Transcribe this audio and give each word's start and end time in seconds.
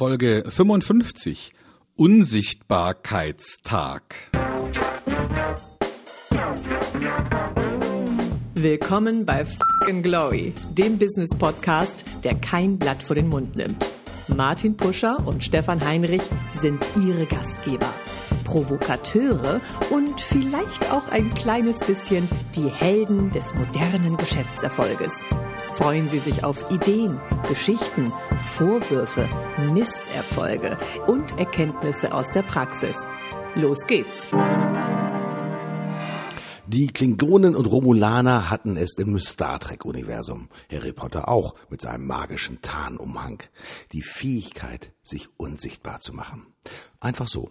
Folge 0.00 0.42
55 0.48 1.52
Unsichtbarkeitstag. 1.94 4.14
Willkommen 8.54 9.26
bei 9.26 9.44
Fucking 9.44 10.02
Glory, 10.02 10.54
dem 10.70 10.98
Business 10.98 11.36
Podcast, 11.36 12.06
der 12.24 12.34
kein 12.36 12.78
Blatt 12.78 13.02
vor 13.02 13.14
den 13.14 13.28
Mund 13.28 13.56
nimmt. 13.56 13.90
Martin 14.34 14.74
Puscher 14.74 15.22
und 15.26 15.44
Stefan 15.44 15.84
Heinrich 15.84 16.22
sind 16.54 16.82
ihre 17.06 17.26
Gastgeber. 17.26 17.92
Provokateure 18.44 19.60
und 19.90 20.18
vielleicht 20.18 20.90
auch 20.90 21.12
ein 21.12 21.34
kleines 21.34 21.80
bisschen 21.80 22.26
die 22.56 22.70
Helden 22.70 23.30
des 23.32 23.54
modernen 23.54 24.16
Geschäftserfolges. 24.16 25.26
Freuen 25.72 26.08
Sie 26.08 26.18
sich 26.18 26.44
auf 26.44 26.70
Ideen, 26.70 27.20
Geschichten, 27.48 28.12
Vorwürfe, 28.56 29.28
Misserfolge 29.72 30.76
und 31.06 31.38
Erkenntnisse 31.38 32.12
aus 32.12 32.32
der 32.32 32.42
Praxis. 32.42 33.06
Los 33.54 33.86
geht's! 33.86 34.28
Die 36.66 36.86
Klingonen 36.86 37.56
und 37.56 37.66
Romulaner 37.66 38.48
hatten 38.48 38.76
es 38.76 38.96
im 38.96 39.18
Star 39.18 39.58
Trek-Universum. 39.58 40.48
Harry 40.70 40.92
Potter 40.92 41.28
auch 41.28 41.56
mit 41.68 41.80
seinem 41.80 42.06
magischen 42.06 42.62
Tarnumhang. 42.62 43.42
Die 43.92 44.02
Fähigkeit, 44.02 44.92
sich 45.02 45.28
unsichtbar 45.36 46.00
zu 46.00 46.12
machen. 46.12 46.46
Einfach 47.00 47.26
so. 47.26 47.50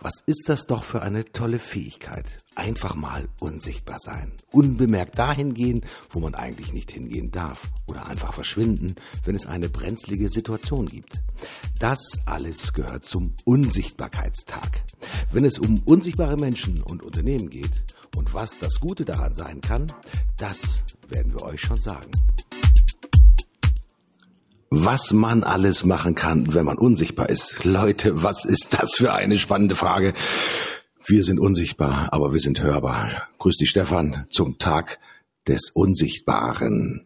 Was 0.00 0.22
ist 0.26 0.48
das 0.48 0.66
doch 0.66 0.84
für 0.84 1.02
eine 1.02 1.24
tolle 1.24 1.58
Fähigkeit? 1.58 2.24
Einfach 2.54 2.94
mal 2.94 3.28
unsichtbar 3.40 3.98
sein. 3.98 4.32
Unbemerkt 4.52 5.18
dahin 5.18 5.54
gehen, 5.54 5.84
wo 6.10 6.20
man 6.20 6.34
eigentlich 6.34 6.72
nicht 6.72 6.90
hingehen 6.90 7.30
darf. 7.30 7.70
Oder 7.86 8.06
einfach 8.06 8.32
verschwinden, 8.34 8.94
wenn 9.24 9.34
es 9.34 9.46
eine 9.46 9.68
brenzlige 9.68 10.28
Situation 10.28 10.86
gibt. 10.86 11.22
Das 11.78 12.18
alles 12.26 12.72
gehört 12.72 13.04
zum 13.06 13.34
Unsichtbarkeitstag. 13.44 14.82
Wenn 15.32 15.44
es 15.44 15.58
um 15.58 15.80
unsichtbare 15.84 16.36
Menschen 16.36 16.82
und 16.82 17.02
Unternehmen 17.02 17.50
geht 17.50 17.84
und 18.16 18.34
was 18.34 18.58
das 18.58 18.80
Gute 18.80 19.04
daran 19.04 19.34
sein 19.34 19.60
kann, 19.60 19.86
das 20.36 20.82
werden 21.08 21.32
wir 21.32 21.42
euch 21.42 21.60
schon 21.60 21.80
sagen. 21.80 22.10
Was 24.72 25.12
man 25.12 25.42
alles 25.42 25.84
machen 25.84 26.14
kann, 26.14 26.54
wenn 26.54 26.64
man 26.64 26.78
unsichtbar 26.78 27.28
ist. 27.28 27.64
Leute, 27.64 28.22
was 28.22 28.44
ist 28.44 28.72
das 28.78 28.94
für 28.94 29.12
eine 29.12 29.36
spannende 29.36 29.74
Frage? 29.74 30.14
Wir 31.04 31.24
sind 31.24 31.40
unsichtbar, 31.40 32.10
aber 32.12 32.32
wir 32.32 32.38
sind 32.38 32.62
hörbar. 32.62 33.10
Grüß 33.38 33.56
dich, 33.56 33.70
Stefan, 33.70 34.28
zum 34.30 34.58
Tag 34.58 35.00
des 35.48 35.70
Unsichtbaren. 35.70 37.04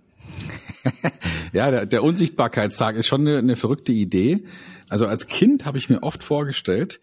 ja, 1.54 1.70
der, 1.70 1.86
der, 1.86 2.02
Unsichtbarkeitstag 2.02 2.96
ist 2.96 3.06
schon 3.06 3.22
eine, 3.22 3.38
eine 3.38 3.56
verrückte 3.56 3.92
Idee. 3.92 4.44
Also 4.90 5.06
als 5.06 5.26
Kind 5.26 5.64
habe 5.64 5.78
ich 5.78 5.88
mir 5.88 6.02
oft 6.02 6.22
vorgestellt, 6.22 7.00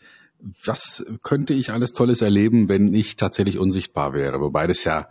was 0.64 1.04
könnte 1.24 1.56
ich 1.56 1.72
alles 1.72 1.92
Tolles 1.94 2.22
erleben, 2.22 2.70
wenn 2.70 2.94
ich 2.94 3.16
tatsächlich 3.16 3.58
unsichtbar 3.58 4.14
wäre? 4.14 4.40
Wobei 4.42 4.68
das 4.68 4.84
ja 4.84 5.08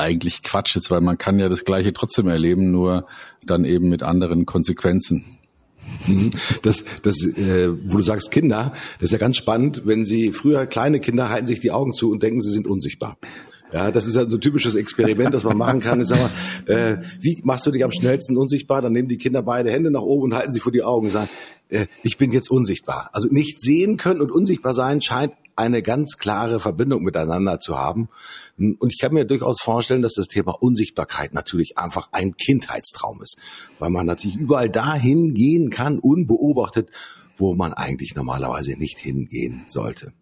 eigentlich 0.00 0.42
Quatsch 0.42 0.76
ist, 0.76 0.90
weil 0.90 1.00
man 1.00 1.18
kann 1.18 1.38
ja 1.38 1.48
das 1.48 1.64
Gleiche 1.64 1.92
trotzdem 1.92 2.28
erleben, 2.28 2.70
nur 2.70 3.06
dann 3.44 3.64
eben 3.64 3.88
mit 3.88 4.02
anderen 4.02 4.46
Konsequenzen. 4.46 5.24
Mhm. 6.06 6.30
Das, 6.62 6.84
das, 7.02 7.24
äh, 7.24 7.70
wo 7.84 7.96
du 7.96 8.02
sagst 8.02 8.30
Kinder, 8.30 8.72
das 8.98 9.08
ist 9.08 9.12
ja 9.12 9.18
ganz 9.18 9.36
spannend, 9.36 9.82
wenn 9.84 10.04
sie 10.04 10.32
früher 10.32 10.66
kleine 10.66 11.00
Kinder 11.00 11.28
halten 11.28 11.46
sich 11.46 11.60
die 11.60 11.70
Augen 11.70 11.92
zu 11.92 12.10
und 12.10 12.22
denken, 12.22 12.40
sie 12.40 12.50
sind 12.50 12.66
unsichtbar. 12.66 13.16
Ja, 13.72 13.92
das 13.92 14.06
ist 14.06 14.16
ja 14.16 14.28
so 14.28 14.36
ein 14.36 14.40
typisches 14.40 14.74
Experiment, 14.74 15.32
das 15.32 15.44
man 15.44 15.56
machen 15.56 15.80
kann. 15.80 16.00
Ich 16.00 16.08
sag 16.08 16.18
mal, 16.18 16.74
äh, 16.74 16.98
wie 17.20 17.38
machst 17.44 17.66
du 17.66 17.70
dich 17.70 17.84
am 17.84 17.92
schnellsten 17.92 18.36
unsichtbar? 18.36 18.82
Dann 18.82 18.92
nehmen 18.92 19.08
die 19.08 19.16
Kinder 19.16 19.42
beide 19.42 19.70
Hände 19.70 19.92
nach 19.92 20.02
oben 20.02 20.24
und 20.24 20.34
halten 20.34 20.52
sie 20.52 20.58
vor 20.58 20.72
die 20.72 20.82
Augen 20.82 21.06
und 21.06 21.12
sagen, 21.12 21.28
äh, 21.68 21.86
ich 22.02 22.18
bin 22.18 22.32
jetzt 22.32 22.50
unsichtbar. 22.50 23.10
Also 23.12 23.28
nicht 23.30 23.60
sehen 23.62 23.96
können 23.96 24.20
und 24.20 24.32
unsichtbar 24.32 24.74
sein 24.74 25.00
scheint 25.00 25.32
eine 25.60 25.82
ganz 25.82 26.16
klare 26.16 26.58
Verbindung 26.58 27.02
miteinander 27.02 27.58
zu 27.58 27.78
haben. 27.78 28.08
Und 28.56 28.92
ich 28.92 28.98
kann 28.98 29.12
mir 29.12 29.24
durchaus 29.24 29.60
vorstellen, 29.60 30.02
dass 30.02 30.14
das 30.14 30.26
Thema 30.26 30.52
Unsichtbarkeit 30.60 31.34
natürlich 31.34 31.78
einfach 31.78 32.08
ein 32.12 32.34
Kindheitstraum 32.34 33.20
ist, 33.22 33.38
weil 33.78 33.90
man 33.90 34.06
natürlich 34.06 34.36
überall 34.36 34.70
dahin 34.70 35.34
gehen 35.34 35.70
kann, 35.70 35.98
unbeobachtet, 35.98 36.90
wo 37.36 37.54
man 37.54 37.72
eigentlich 37.72 38.14
normalerweise 38.14 38.72
nicht 38.78 38.98
hingehen 38.98 39.64
sollte. 39.66 40.12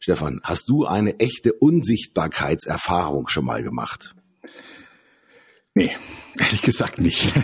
Stefan, 0.00 0.40
hast 0.42 0.68
du 0.68 0.86
eine 0.86 1.18
echte 1.18 1.52
Unsichtbarkeitserfahrung 1.52 3.28
schon 3.28 3.44
mal 3.44 3.62
gemacht? 3.62 4.14
Nee, 5.74 5.90
ehrlich 6.38 6.62
gesagt 6.62 6.98
nicht. 6.98 7.34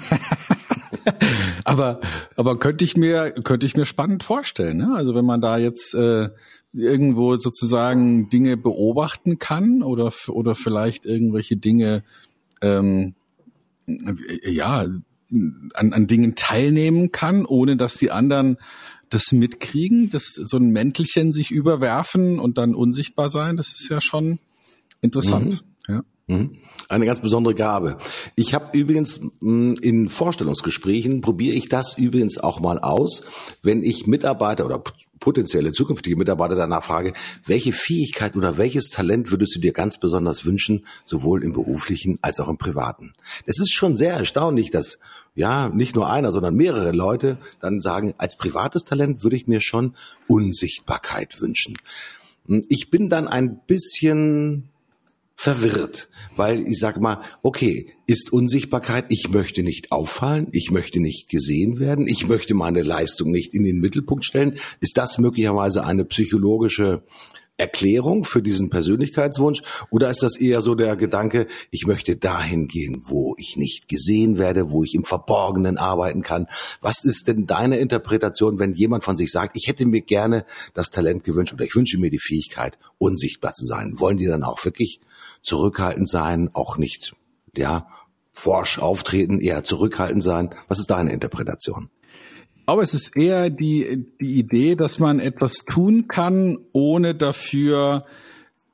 aber 1.64 2.00
aber 2.36 2.58
könnte 2.58 2.84
ich 2.84 2.96
mir 2.96 3.32
könnte 3.32 3.66
ich 3.66 3.76
mir 3.76 3.86
spannend 3.86 4.24
vorstellen. 4.24 4.78
Ne? 4.78 4.92
Also 4.94 5.14
wenn 5.14 5.24
man 5.24 5.40
da 5.40 5.58
jetzt 5.58 5.94
äh, 5.94 6.30
irgendwo 6.72 7.36
sozusagen 7.36 8.28
Dinge 8.28 8.56
beobachten 8.56 9.38
kann 9.38 9.82
oder 9.82 10.12
oder 10.28 10.54
vielleicht 10.54 11.04
irgendwelche 11.04 11.56
Dinge 11.56 12.02
ähm, 12.60 13.14
ja 14.44 14.86
an, 15.74 15.92
an 15.92 16.06
Dingen 16.06 16.34
teilnehmen 16.34 17.10
kann, 17.10 17.44
ohne 17.46 17.76
dass 17.76 17.96
die 17.96 18.10
anderen 18.10 18.58
das 19.08 19.32
mitkriegen, 19.32 20.08
dass 20.10 20.32
so 20.34 20.56
ein 20.56 20.70
Mäntelchen 20.70 21.32
sich 21.32 21.50
überwerfen 21.50 22.38
und 22.38 22.58
dann 22.58 22.74
unsichtbar 22.74 23.28
sein, 23.28 23.56
das 23.56 23.68
ist 23.72 23.88
ja 23.90 24.00
schon 24.00 24.38
interessant. 25.00 25.62
Mhm. 25.62 25.71
Mhm. 26.32 26.56
Eine 26.88 27.06
ganz 27.06 27.20
besondere 27.20 27.54
Gabe. 27.54 27.96
Ich 28.34 28.54
habe 28.54 28.76
übrigens 28.76 29.20
mm, 29.40 29.74
in 29.80 30.08
Vorstellungsgesprächen 30.08 31.20
probiere 31.20 31.56
ich 31.56 31.68
das 31.68 31.96
übrigens 31.96 32.38
auch 32.38 32.60
mal 32.60 32.78
aus, 32.78 33.24
wenn 33.62 33.82
ich 33.82 34.06
Mitarbeiter 34.06 34.66
oder 34.66 34.82
potenzielle 35.20 35.72
zukünftige 35.72 36.16
Mitarbeiter 36.16 36.56
danach 36.56 36.82
frage, 36.82 37.12
welche 37.46 37.72
Fähigkeit 37.72 38.36
oder 38.36 38.58
welches 38.58 38.90
Talent 38.90 39.30
würdest 39.30 39.54
du 39.54 39.60
dir 39.60 39.72
ganz 39.72 39.98
besonders 39.98 40.44
wünschen, 40.44 40.84
sowohl 41.04 41.44
im 41.44 41.52
beruflichen 41.52 42.18
als 42.22 42.40
auch 42.40 42.48
im 42.48 42.58
privaten. 42.58 43.14
Es 43.46 43.60
ist 43.60 43.72
schon 43.72 43.96
sehr 43.96 44.14
erstaunlich, 44.14 44.70
dass 44.70 44.98
ja, 45.34 45.70
nicht 45.70 45.94
nur 45.94 46.10
einer, 46.10 46.30
sondern 46.30 46.54
mehrere 46.54 46.92
Leute 46.92 47.38
dann 47.60 47.80
sagen, 47.80 48.12
als 48.18 48.36
privates 48.36 48.84
Talent 48.84 49.22
würde 49.22 49.36
ich 49.36 49.46
mir 49.46 49.62
schon 49.62 49.94
Unsichtbarkeit 50.26 51.40
wünschen. 51.40 51.78
Ich 52.68 52.90
bin 52.90 53.08
dann 53.08 53.28
ein 53.28 53.60
bisschen 53.66 54.71
verwirrt, 55.42 56.08
weil 56.36 56.68
ich 56.68 56.78
sage 56.78 57.00
mal, 57.00 57.20
okay, 57.42 57.92
ist 58.06 58.32
Unsichtbarkeit, 58.32 59.06
ich 59.08 59.28
möchte 59.30 59.64
nicht 59.64 59.90
auffallen, 59.90 60.46
ich 60.52 60.70
möchte 60.70 61.00
nicht 61.00 61.28
gesehen 61.28 61.80
werden, 61.80 62.06
ich 62.06 62.28
möchte 62.28 62.54
meine 62.54 62.82
Leistung 62.82 63.32
nicht 63.32 63.52
in 63.52 63.64
den 63.64 63.80
Mittelpunkt 63.80 64.24
stellen. 64.24 64.60
Ist 64.78 64.98
das 64.98 65.18
möglicherweise 65.18 65.84
eine 65.84 66.04
psychologische 66.04 67.02
Erklärung 67.56 68.22
für 68.22 68.40
diesen 68.40 68.70
Persönlichkeitswunsch 68.70 69.62
oder 69.90 70.10
ist 70.10 70.22
das 70.22 70.36
eher 70.36 70.62
so 70.62 70.76
der 70.76 70.94
Gedanke, 70.94 71.48
ich 71.72 71.86
möchte 71.86 72.14
dahin 72.14 72.68
gehen, 72.68 73.02
wo 73.06 73.34
ich 73.36 73.56
nicht 73.56 73.88
gesehen 73.88 74.38
werde, 74.38 74.70
wo 74.70 74.84
ich 74.84 74.94
im 74.94 75.02
Verborgenen 75.02 75.76
arbeiten 75.76 76.22
kann? 76.22 76.46
Was 76.80 77.02
ist 77.02 77.26
denn 77.26 77.46
deine 77.46 77.78
Interpretation, 77.78 78.60
wenn 78.60 78.74
jemand 78.74 79.02
von 79.02 79.16
sich 79.16 79.32
sagt, 79.32 79.56
ich 79.56 79.66
hätte 79.66 79.86
mir 79.86 80.02
gerne 80.02 80.44
das 80.72 80.90
Talent 80.90 81.24
gewünscht 81.24 81.52
oder 81.52 81.64
ich 81.64 81.74
wünsche 81.74 81.98
mir 81.98 82.10
die 82.10 82.20
Fähigkeit, 82.20 82.78
unsichtbar 82.98 83.54
zu 83.54 83.66
sein? 83.66 83.98
Wollen 83.98 84.18
die 84.18 84.26
dann 84.26 84.44
auch 84.44 84.64
wirklich 84.64 85.00
zurückhaltend 85.42 86.08
sein, 86.08 86.50
auch 86.52 86.78
nicht, 86.78 87.14
ja, 87.56 87.86
forsch 88.32 88.78
auftreten, 88.78 89.40
eher 89.40 89.64
zurückhaltend 89.64 90.22
sein? 90.22 90.54
Was 90.68 90.78
ist 90.78 90.90
deine 90.90 91.12
Interpretation? 91.12 91.90
Aber 92.64 92.82
es 92.82 92.94
ist 92.94 93.16
eher 93.16 93.50
die, 93.50 94.06
die 94.20 94.38
Idee, 94.38 94.76
dass 94.76 94.98
man 94.98 95.18
etwas 95.18 95.64
tun 95.66 96.06
kann, 96.08 96.58
ohne 96.72 97.14
dafür 97.14 98.06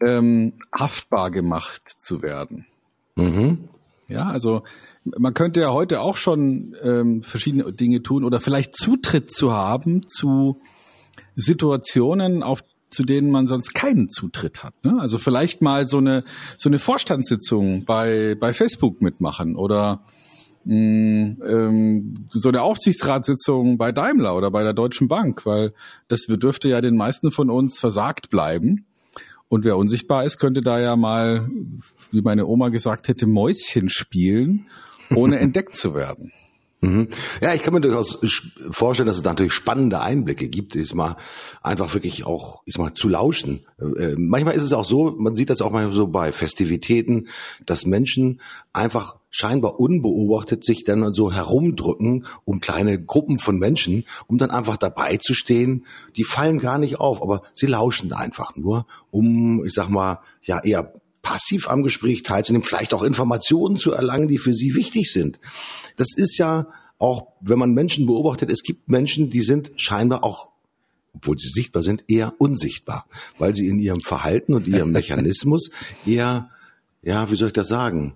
ähm, 0.01 0.55
haftbar 0.73 1.31
gemacht 1.31 1.83
zu 1.99 2.23
werden. 2.23 2.67
Mhm. 3.17 3.69
Ja, 4.09 4.27
also 4.27 4.63
man 5.05 5.35
könnte 5.35 5.61
ja 5.61 5.73
heute 5.73 6.01
auch 6.01 6.17
schon 6.17 6.77
ähm, 6.83 7.23
verschiedene 7.23 7.73
Dinge 7.73 8.03
tun 8.03 8.25
oder 8.25 8.41
vielleicht 8.41 8.77
Zutritt 8.77 9.33
zu 9.33 9.53
haben 9.53 10.07
zu 10.07 10.61
Situationen, 11.35 12.43
auf 12.43 12.63
zu 12.91 13.05
denen 13.05 13.31
man 13.31 13.47
sonst 13.47 13.75
keinen 13.75 14.09
Zutritt 14.09 14.65
hat. 14.65 14.75
Ne? 14.85 14.97
Also 14.99 15.19
vielleicht 15.19 15.63
mal 15.63 15.87
so 15.87 15.99
eine 15.99 16.25
so 16.57 16.69
eine 16.69 16.79
Vorstandssitzung 16.79 17.85
bei 17.85 18.37
bei 18.39 18.55
Facebook 18.55 19.03
mitmachen 19.03 19.57
oder 19.57 20.03
mh, 20.65 20.75
mm, 20.75 21.43
ähm, 21.47 22.15
so 22.31 22.49
eine 22.49 22.63
Aufsichtsratssitzung 22.63 23.79
bei 23.79 23.93
Daimler 23.93 24.37
oder 24.37 24.51
bei 24.51 24.63
der 24.63 24.75
Deutschen 24.75 25.09
Bank, 25.09 25.47
weil 25.47 25.73
das 26.09 26.27
dürfte 26.27 26.69
ja 26.69 26.81
den 26.81 26.97
meisten 26.97 27.31
von 27.31 27.51
uns 27.51 27.79
versagt 27.79 28.31
bleiben. 28.31 28.85
Und 29.49 29.65
wer 29.65 29.79
unsichtbar 29.79 30.25
ist, 30.25 30.39
könnte 30.39 30.61
da 30.61 30.79
ja 30.79 30.95
mal, 30.95 31.49
wie 32.11 32.21
meine 32.21 32.47
Oma 32.47 32.69
gesagt 32.69 33.09
hätte, 33.09 33.27
Mäuschen 33.27 33.89
spielen, 33.89 34.67
ohne 35.15 35.39
entdeckt 35.41 35.75
zu 35.75 35.95
werden. 35.95 36.33
Mhm. 36.81 37.09
Ja, 37.41 37.55
ich 37.55 37.63
kann 37.63 37.75
mir 37.75 37.81
durchaus 37.81 38.19
vorstellen, 38.71 39.09
dass 39.09 39.19
es 39.19 39.25
natürlich 39.25 39.53
spannende 39.53 40.01
Einblicke 40.01 40.49
gibt, 40.49 40.77
ist 40.77 40.95
mal 40.95 41.17
einfach 41.61 41.93
wirklich 41.95 42.25
auch, 42.25 42.63
ist 42.67 42.79
mal 42.79 42.95
zu 42.95 43.09
lauschen. 43.09 43.67
Äh, 43.81 44.15
manchmal 44.17 44.55
ist 44.55 44.63
es 44.63 44.73
auch 44.73 44.85
so, 44.85 45.11
man 45.19 45.35
sieht 45.35 45.51
das 45.51 45.61
auch 45.61 45.73
manchmal 45.73 45.97
so 45.97 46.07
bei 46.07 46.31
Festivitäten, 46.31 47.29
dass 47.67 47.85
Menschen 47.85 48.41
einfach 48.73 49.17
scheinbar 49.29 49.81
unbeobachtet 49.81 50.65
sich 50.65 50.85
dann 50.85 51.13
so 51.15 51.33
herumdrücken 51.33 52.27
um 52.45 52.61
kleine 52.61 53.03
Gruppen 53.03 53.41
von 53.41 53.59
Menschen, 53.59 54.05
um 54.29 54.39
dann 54.39 54.53
einfach 54.53 54.77
dabei 54.77 55.17
zu 55.17 55.35
stehen. 55.35 55.85
Die 56.17 56.25
fallen 56.25 56.61
gar 56.61 56.79
nicht 56.79 57.01
auf, 57.01 57.23
aber 57.23 57.43
sie 57.55 57.67
lauschen 57.67 58.13
einfach 58.13 58.55
nur, 58.55 58.87
um, 59.11 59.65
ich 59.67 59.75
sag 59.75 59.89
mal, 59.89 60.21
ja 60.43 60.61
eher 60.63 60.93
passiv 61.29 61.69
am 61.69 61.83
Gespräch 61.83 62.23
teilzunehmen, 62.23 62.65
vielleicht 62.65 62.95
auch 62.95 63.03
Informationen 63.03 63.77
zu 63.77 63.93
erlangen, 63.93 64.29
die 64.29 64.39
für 64.39 64.55
sie 64.55 64.75
wichtig 64.75 65.13
sind. 65.13 65.39
Das 65.97 66.09
ist 66.17 66.39
ja 66.39 66.69
auch, 66.99 67.27
wenn 67.43 67.59
man 67.59 67.73
Menschen 67.73 68.07
beobachtet, 68.07 68.51
es 68.51 68.63
gibt 68.63 68.89
Menschen, 68.89 69.29
die 69.29 69.43
sind 69.43 69.73
scheinbar 69.77 70.25
auch 70.25 70.49
obwohl 71.15 71.39
sie 71.39 71.49
sichtbar 71.49 71.83
sind, 71.83 72.05
eher 72.07 72.35
unsichtbar, 72.39 73.07
weil 73.39 73.53
sie 73.53 73.67
in 73.67 73.81
ihrem 73.81 74.01
Verhalten 74.01 74.55
und 74.55 74.69
ihrem 74.69 74.93
Mechanismus 74.99 75.71
eher, 76.07 76.51
ja, 77.03 77.31
wie 77.31 77.37
soll 77.37 77.49
ich 77.49 77.55
das 77.55 77.67
sagen? 77.67 78.15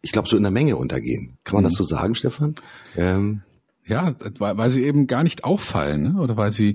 Ich 0.00 0.10
glaube, 0.10 0.28
so 0.28 0.36
in 0.36 0.42
der 0.42 0.50
Menge 0.50 0.76
untergehen. 0.76 1.38
Kann 1.44 1.54
man 1.54 1.64
mhm. 1.64 1.68
das 1.68 1.74
so 1.74 1.84
sagen, 1.84 2.16
Stefan? 2.16 2.56
Ähm, 2.96 3.42
ja, 3.86 4.16
weil, 4.38 4.56
weil 4.56 4.70
sie 4.70 4.82
eben 4.82 5.06
gar 5.06 5.22
nicht 5.22 5.44
auffallen, 5.44 6.14
ne? 6.14 6.20
oder 6.20 6.36
weil 6.36 6.50
sie, 6.50 6.74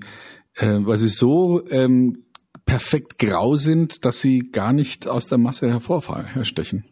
äh, 0.55 0.79
weil 0.79 0.99
sie 0.99 1.09
so 1.09 1.61
ähm, 1.69 2.23
perfekt 2.67 3.17
grau 3.17 3.55
sind, 3.55 4.05
dass 4.05 4.19
sie 4.19 4.51
gar 4.51 4.73
nicht 4.73 5.07
aus 5.07 5.25
der 5.25 5.39
Masse 5.39 5.67
hervorfallen, 5.67 6.27
herstechen. 6.27 6.85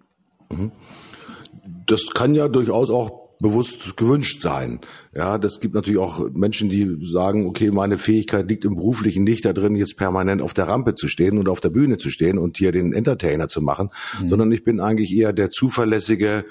Mhm. 0.51 0.71
Das 1.85 2.07
kann 2.15 2.33
ja 2.33 2.47
durchaus 2.47 2.89
auch 2.89 3.25
bewusst 3.39 3.97
gewünscht 3.97 4.41
sein. 4.41 4.79
Ja, 5.13 5.37
das 5.37 5.59
gibt 5.59 5.75
natürlich 5.75 5.99
auch 5.99 6.29
Menschen, 6.33 6.69
die 6.69 6.97
sagen, 7.05 7.47
okay, 7.47 7.69
meine 7.69 7.97
Fähigkeit 7.97 8.49
liegt 8.49 8.65
im 8.65 8.75
beruflichen 8.75 9.23
nicht 9.23 9.45
da 9.45 9.53
drin, 9.53 9.75
jetzt 9.75 9.97
permanent 9.97 10.41
auf 10.41 10.53
der 10.53 10.67
Rampe 10.67 10.95
zu 10.95 11.07
stehen 11.07 11.37
und 11.37 11.49
auf 11.49 11.59
der 11.59 11.69
Bühne 11.69 11.97
zu 11.97 12.09
stehen 12.09 12.37
und 12.37 12.57
hier 12.57 12.71
den 12.71 12.93
Entertainer 12.93 13.47
zu 13.47 13.61
machen, 13.61 13.89
mhm. 14.21 14.29
sondern 14.29 14.51
ich 14.51 14.63
bin 14.63 14.79
eigentlich 14.79 15.13
eher 15.13 15.33
der 15.33 15.51
zuverlässige, 15.51 16.45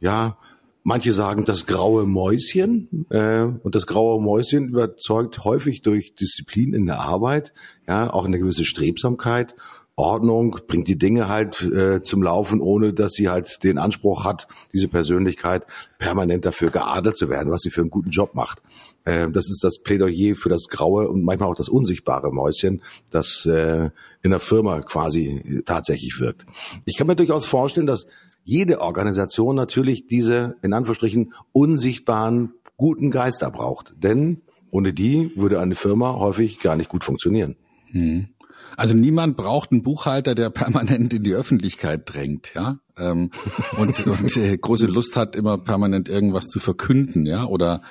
ja, 0.00 0.38
Manche 0.84 1.12
sagen 1.12 1.44
das 1.44 1.66
graue 1.66 2.06
Mäuschen 2.06 3.06
äh, 3.10 3.42
und 3.44 3.74
das 3.74 3.86
graue 3.86 4.20
Mäuschen 4.20 4.68
überzeugt 4.70 5.44
häufig 5.44 5.82
durch 5.82 6.14
Disziplin 6.14 6.74
in 6.74 6.86
der 6.86 7.00
Arbeit, 7.00 7.52
ja, 7.86 8.12
auch 8.12 8.24
eine 8.24 8.38
gewisse 8.38 8.64
Strebsamkeit 8.64 9.54
Ordnung, 9.96 10.58
bringt 10.66 10.88
die 10.88 10.96
Dinge 10.96 11.28
halt 11.28 11.62
äh, 11.62 12.02
zum 12.02 12.22
Laufen, 12.22 12.60
ohne 12.60 12.94
dass 12.94 13.12
sie 13.12 13.28
halt 13.28 13.62
den 13.62 13.76
Anspruch 13.76 14.24
hat, 14.24 14.48
diese 14.72 14.88
Persönlichkeit 14.88 15.66
permanent 15.98 16.46
dafür 16.46 16.70
geadelt 16.70 17.16
zu 17.16 17.28
werden, 17.28 17.52
was 17.52 17.60
sie 17.60 17.70
für 17.70 17.82
einen 17.82 17.90
guten 17.90 18.10
Job 18.10 18.34
macht. 18.34 18.62
Äh, 19.04 19.30
das 19.30 19.50
ist 19.50 19.62
das 19.62 19.82
Plädoyer 19.82 20.34
für 20.34 20.48
das 20.48 20.68
graue 20.68 21.08
und 21.08 21.22
manchmal 21.22 21.50
auch 21.50 21.54
das 21.54 21.68
unsichtbare 21.68 22.32
Mäuschen, 22.32 22.80
das 23.10 23.44
äh, 23.44 23.90
in 24.22 24.30
der 24.30 24.40
Firma 24.40 24.80
quasi 24.80 25.62
tatsächlich 25.66 26.18
wirkt. 26.18 26.46
Ich 26.86 26.96
kann 26.96 27.06
mir 27.06 27.16
durchaus 27.16 27.44
vorstellen, 27.44 27.86
dass 27.86 28.06
jede 28.44 28.80
Organisation 28.80 29.56
natürlich 29.56 30.06
diese, 30.06 30.56
in 30.62 30.72
Anführungsstrichen, 30.72 31.32
unsichtbaren, 31.52 32.54
guten 32.76 33.10
Geister 33.10 33.50
braucht. 33.50 33.94
Denn 34.02 34.42
ohne 34.70 34.92
die 34.92 35.32
würde 35.36 35.60
eine 35.60 35.74
Firma 35.74 36.16
häufig 36.16 36.58
gar 36.58 36.76
nicht 36.76 36.88
gut 36.88 37.04
funktionieren. 37.04 37.56
Hm. 37.90 38.28
Also 38.76 38.94
niemand 38.94 39.36
braucht 39.36 39.72
einen 39.72 39.82
Buchhalter, 39.82 40.34
der 40.34 40.50
permanent 40.50 41.14
in 41.14 41.22
die 41.22 41.34
Öffentlichkeit 41.34 42.02
drängt, 42.04 42.52
ja, 42.54 42.78
ähm, 42.96 43.30
und, 43.76 44.06
und 44.06 44.36
äh, 44.36 44.56
große 44.56 44.86
Lust 44.86 45.16
hat, 45.16 45.36
immer 45.36 45.58
permanent 45.58 46.08
irgendwas 46.08 46.48
zu 46.48 46.60
verkünden, 46.60 47.26
ja, 47.26 47.44
oder 47.44 47.82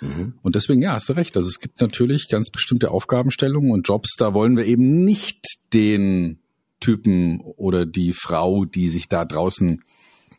Mhm. 0.00 0.34
Und 0.42 0.54
deswegen, 0.54 0.82
ja, 0.82 0.92
hast 0.92 1.08
du 1.08 1.14
recht. 1.14 1.36
Also 1.36 1.48
es 1.48 1.58
gibt 1.58 1.80
natürlich 1.80 2.28
ganz 2.28 2.50
bestimmte 2.50 2.90
Aufgabenstellungen 2.90 3.72
und 3.72 3.88
Jobs, 3.88 4.14
da 4.16 4.34
wollen 4.34 4.56
wir 4.56 4.64
eben 4.64 5.04
nicht 5.04 5.58
den 5.72 6.38
Typen 6.80 7.40
oder 7.40 7.86
die 7.86 8.12
Frau, 8.12 8.64
die 8.64 8.88
sich 8.88 9.08
da 9.08 9.24
draußen 9.24 9.82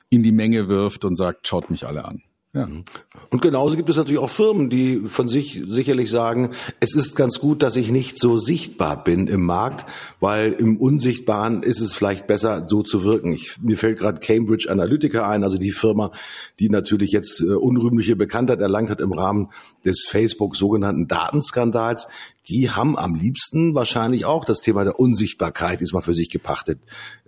in 0.09 0.23
die 0.23 0.31
Menge 0.31 0.69
wirft 0.69 1.05
und 1.05 1.15
sagt, 1.15 1.47
schaut 1.47 1.69
mich 1.69 1.85
alle 1.85 2.05
an. 2.05 2.23
Ja. 2.51 2.65
Mhm. 2.65 2.83
Und 3.29 3.43
genauso 3.43 3.75
gibt 3.75 3.89
es 3.89 3.97
natürlich 3.97 4.19
auch 4.19 4.29
Firmen, 4.29 4.71
die 4.71 5.01
von 5.05 5.27
sich 5.27 5.61
sicherlich 5.67 6.09
sagen, 6.09 6.51
es 6.79 6.95
ist 6.95 7.15
ganz 7.15 7.39
gut, 7.39 7.61
dass 7.61 7.75
ich 7.75 7.91
nicht 7.91 8.17
so 8.17 8.39
sichtbar 8.39 9.03
bin 9.03 9.27
im 9.27 9.45
Markt, 9.45 9.85
weil 10.19 10.53
im 10.53 10.77
Unsichtbaren 10.77 11.61
ist 11.61 11.79
es 11.79 11.93
vielleicht 11.93 12.25
besser, 12.25 12.65
so 12.67 12.81
zu 12.81 13.03
wirken. 13.03 13.33
Ich, 13.33 13.61
mir 13.61 13.77
fällt 13.77 13.99
gerade 13.99 14.19
Cambridge 14.19 14.67
Analytica 14.67 15.29
ein, 15.29 15.43
also 15.43 15.57
die 15.57 15.71
Firma, 15.71 16.11
die 16.59 16.69
natürlich 16.69 17.11
jetzt 17.11 17.41
äh, 17.41 17.53
unrühmliche 17.53 18.15
Bekanntheit 18.15 18.61
erlangt 18.61 18.89
hat 18.89 18.99
im 18.99 19.13
Rahmen 19.13 19.49
des 19.85 20.07
Facebook 20.09 20.55
sogenannten 20.55 21.07
Datenskandals 21.07 22.07
die 22.47 22.71
haben 22.71 22.97
am 22.97 23.15
liebsten 23.15 23.75
wahrscheinlich 23.75 24.25
auch 24.25 24.45
das 24.45 24.59
Thema 24.59 24.83
der 24.83 24.99
Unsichtbarkeit 24.99 25.81
diesmal 25.81 26.01
für 26.01 26.13
sich 26.13 26.29
gepachtet. 26.29 26.79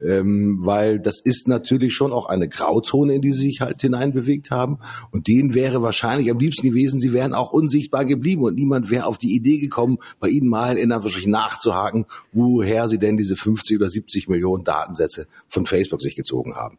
Ähm, 0.02 0.60
weil 0.62 1.00
das 1.00 1.20
ist 1.20 1.48
natürlich 1.48 1.94
schon 1.94 2.12
auch 2.12 2.26
eine 2.26 2.48
Grauzone, 2.48 3.16
in 3.16 3.22
die 3.22 3.32
sie 3.32 3.48
sich 3.48 3.62
halt 3.62 3.82
hineinbewegt 3.82 4.50
haben. 4.52 4.80
Und 5.12 5.28
denen 5.28 5.54
wäre 5.54 5.82
wahrscheinlich 5.82 6.32
am 6.32 6.40
liebsten 6.40 6.70
gewesen, 6.70 7.00
sie 7.00 7.14
wären 7.14 7.34
auch 7.34 7.52
unsichtbar 7.52 8.06
geblieben 8.06 8.44
und 8.44 8.56
niemand 8.56 8.90
wäre 8.90 9.06
auf 9.06 9.18
die 9.18 9.36
Idee 9.36 9.60
gekommen, 9.60 10.00
bei 10.20 10.30
ihnen 10.30 10.48
mal 10.48 10.78
in 10.78 10.92
Anführungsstrichen 10.92 11.32
nachzuhaken, 11.32 12.06
woher 12.32 12.88
sie 12.88 12.98
denn 12.98 13.18
diese 13.18 13.36
50 13.36 13.78
oder 13.78 13.90
70 13.90 14.28
Millionen 14.28 14.64
Datensätze 14.64 15.28
von 15.50 15.66
Facebook 15.66 16.02
sich 16.02 16.16
gezogen 16.16 16.56
haben. 16.56 16.78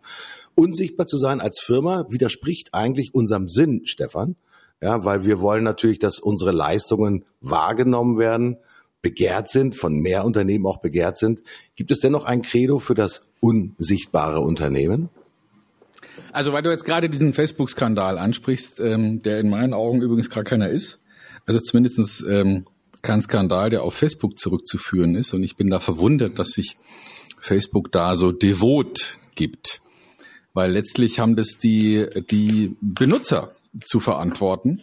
Unsichtbar 0.55 1.07
zu 1.07 1.17
sein 1.17 1.41
als 1.41 1.61
Firma 1.61 2.07
widerspricht 2.11 2.75
eigentlich 2.75 3.15
unserem 3.15 3.49
Sinn, 3.49 3.83
Stefan. 3.85 4.37
Ja, 4.83 5.05
weil 5.05 5.25
wir 5.25 5.41
wollen 5.41 5.63
natürlich, 5.63 6.01
dass 6.01 6.19
unsere 6.19 6.51
Leistungen 6.51 7.25
wahrgenommen 7.41 8.19
werden, 8.19 8.57
begehrt 9.01 9.49
sind, 9.49 9.77
von 9.77 10.01
mehr 10.01 10.25
Unternehmen 10.25 10.67
auch 10.67 10.81
begehrt 10.81 11.19
sind. 11.19 11.43
Gibt 11.77 11.93
es 11.93 12.01
dennoch 12.01 12.25
ein 12.25 12.43
Credo 12.43 12.81
für 12.81 12.95
das 12.95 13.23
unsichtbare 13.41 14.41
Unternehmen? 14.41 15.09
Also 16.33 16.53
weil 16.53 16.63
du 16.63 16.71
jetzt 16.71 16.85
gerade 16.85 17.09
diesen 17.09 17.33
Facebook-Skandal 17.33 18.19
ansprichst, 18.19 18.81
ähm, 18.81 19.23
der 19.23 19.39
in 19.39 19.51
meinen 19.51 19.73
Augen 19.73 20.03
übrigens 20.03 20.31
gar 20.31 20.45
keiner 20.45 20.69
ist. 20.69 21.01
Also 21.47 21.61
zumindestens 21.61 22.25
ähm, 22.29 22.67
kein 23.03 23.23
Skandal, 23.23 23.71
der 23.71 23.85
auf 23.85 23.95
Facebook 23.95 24.37
zurückzuführen 24.37 25.15
ist. 25.15 25.33
Und 25.33 25.45
ich 25.45 25.57
bin 25.57 25.71
da 25.71 25.79
verwundert, 25.79 26.41
dass 26.41 26.51
sich 26.51 26.77
Facebook 27.39 27.93
da 27.93 28.17
so 28.17 28.33
devot 28.33 29.19
gibt. 29.37 29.81
Weil 30.55 30.73
letztlich 30.73 31.21
haben 31.21 31.37
das 31.37 31.59
die, 31.59 32.07
die 32.31 32.77
Benutzer 32.81 33.53
zu 33.83 34.01
verantworten 34.01 34.83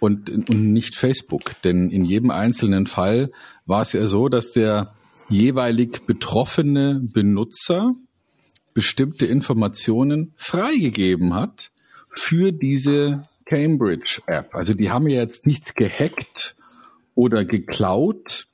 und, 0.00 0.30
und 0.30 0.50
nicht 0.50 0.96
Facebook. 0.96 1.60
Denn 1.62 1.90
in 1.90 2.04
jedem 2.04 2.30
einzelnen 2.30 2.86
Fall 2.86 3.30
war 3.66 3.82
es 3.82 3.92
ja 3.92 4.06
so, 4.06 4.28
dass 4.28 4.52
der 4.52 4.94
jeweilig 5.28 6.06
betroffene 6.06 7.00
Benutzer 7.02 7.94
bestimmte 8.74 9.26
Informationen 9.26 10.32
freigegeben 10.36 11.34
hat 11.34 11.70
für 12.10 12.52
diese 12.52 13.22
Cambridge 13.44 14.20
App. 14.26 14.54
Also 14.54 14.74
die 14.74 14.90
haben 14.90 15.08
ja 15.08 15.20
jetzt 15.20 15.46
nichts 15.46 15.74
gehackt 15.74 16.56
oder 17.14 17.44
geklaut 17.44 18.46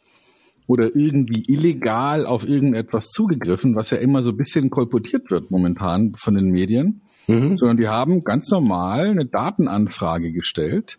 oder 0.66 0.96
irgendwie 0.96 1.44
illegal 1.46 2.26
auf 2.26 2.49
irgendetwas 2.49 3.11
zugegriffen, 3.11 3.76
was 3.76 3.90
ja 3.90 3.99
immer 3.99 4.23
so 4.23 4.30
ein 4.30 4.37
bisschen 4.37 4.70
kolportiert 4.70 5.30
wird 5.30 5.50
momentan 5.50 6.14
von 6.16 6.35
den 6.35 6.50
Medien, 6.50 7.02
mhm. 7.26 7.56
sondern 7.56 7.76
die 7.76 7.88
haben 7.88 8.25
ganz 8.25 8.50
normal 8.50 9.09
eine 9.09 9.26
Datenanfrage 9.26 10.33
gestellt, 10.33 10.99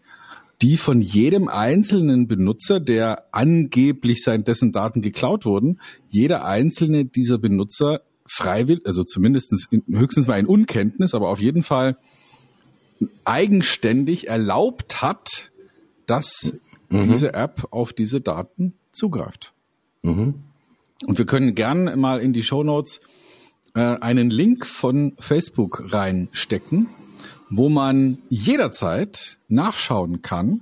die 0.61 0.77
von 0.77 1.01
jedem 1.01 1.47
einzelnen 1.47 2.27
Benutzer, 2.27 2.79
der 2.79 3.25
angeblich 3.31 4.23
sein 4.23 4.43
dessen 4.43 4.71
Daten 4.71 5.01
geklaut 5.01 5.45
wurden, 5.45 5.79
jeder 6.09 6.45
einzelne 6.45 7.05
dieser 7.05 7.37
Benutzer 7.37 8.01
freiwillig, 8.25 8.85
also 8.85 9.03
zumindest 9.03 9.53
höchstens 9.87 10.27
mal 10.27 10.39
in 10.39 10.47
Unkenntnis, 10.47 11.13
aber 11.13 11.29
auf 11.29 11.39
jeden 11.39 11.63
Fall 11.63 11.97
eigenständig 13.23 14.27
erlaubt 14.27 15.01
hat, 15.01 15.51
dass 16.07 16.53
mhm. 16.89 17.03
diese 17.03 17.33
App 17.33 17.67
auf 17.71 17.93
diese 17.93 18.19
Daten 18.21 18.73
zugreift. 18.91 19.53
Mhm. 20.01 20.35
Und 21.05 21.17
wir 21.19 21.25
können 21.25 21.53
gern 21.53 21.99
mal 21.99 22.19
in 22.19 22.33
die 22.33 22.41
Show 22.41 22.63
Notes 22.63 23.01
äh, 23.77 23.99
einen 24.01 24.31
Link 24.31 24.65
von 24.65 25.13
Facebook 25.19 25.93
reinstecken, 25.93 26.87
wo 27.51 27.69
man 27.69 28.17
jederzeit 28.27 29.37
nachschauen 29.49 30.23
kann, 30.23 30.61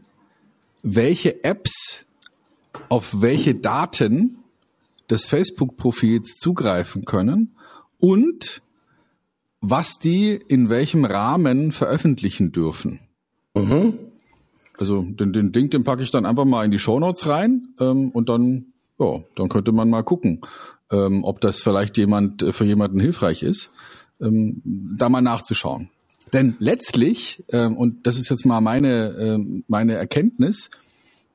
welche 0.84 1.46
Apps 1.46 2.04
auf 2.90 3.22
welche 3.22 3.56
Daten 3.56 4.40
des 5.10 5.28
Facebook-Profils 5.28 6.40
zugreifen 6.40 7.06
können 7.06 7.56
und 8.02 8.62
was 9.62 9.98
die 9.98 10.32
in 10.32 10.68
welchem 10.68 11.06
Rahmen 11.06 11.72
veröffentlichen 11.72 12.52
dürfen. 12.52 13.00
Mhm. 13.54 13.98
Also 14.78 15.04
den, 15.04 15.32
den 15.32 15.54
Link, 15.54 15.72
den 15.72 15.86
packe 15.86 16.04
ich 16.04 16.12
dann 16.12 16.26
einfach 16.26 16.44
mal 16.44 16.66
in 16.66 16.72
die 16.72 16.80
Show 16.80 17.00
Notes 17.00 17.28
rein 17.28 17.70
ähm, 17.80 18.10
und 18.10 18.28
dann 18.28 18.74
ja, 19.00 19.24
dann 19.36 19.50
könnte 19.50 19.72
man 19.72 19.90
mal 19.90 20.04
gucken, 20.04 20.42
ähm, 20.92 21.24
ob 21.24 21.42
das 21.42 21.62
vielleicht 21.62 21.98
jemand 21.98 22.42
äh, 22.42 22.54
für 22.54 22.66
jemanden 22.66 23.00
hilfreich 23.00 23.44
ist, 23.44 23.72
ähm, 24.22 24.62
da 24.98 25.10
mal 25.10 25.22
nachzuschauen. 25.22 25.90
Denn 26.34 26.56
letztlich, 26.60 27.44
ähm, 27.52 27.78
und 27.78 28.08
das 28.08 28.18
ist 28.18 28.30
jetzt 28.30 28.46
mal 28.46 28.62
meine, 28.62 29.16
ähm, 29.20 29.64
meine 29.68 29.94
Erkenntnis, 29.94 30.70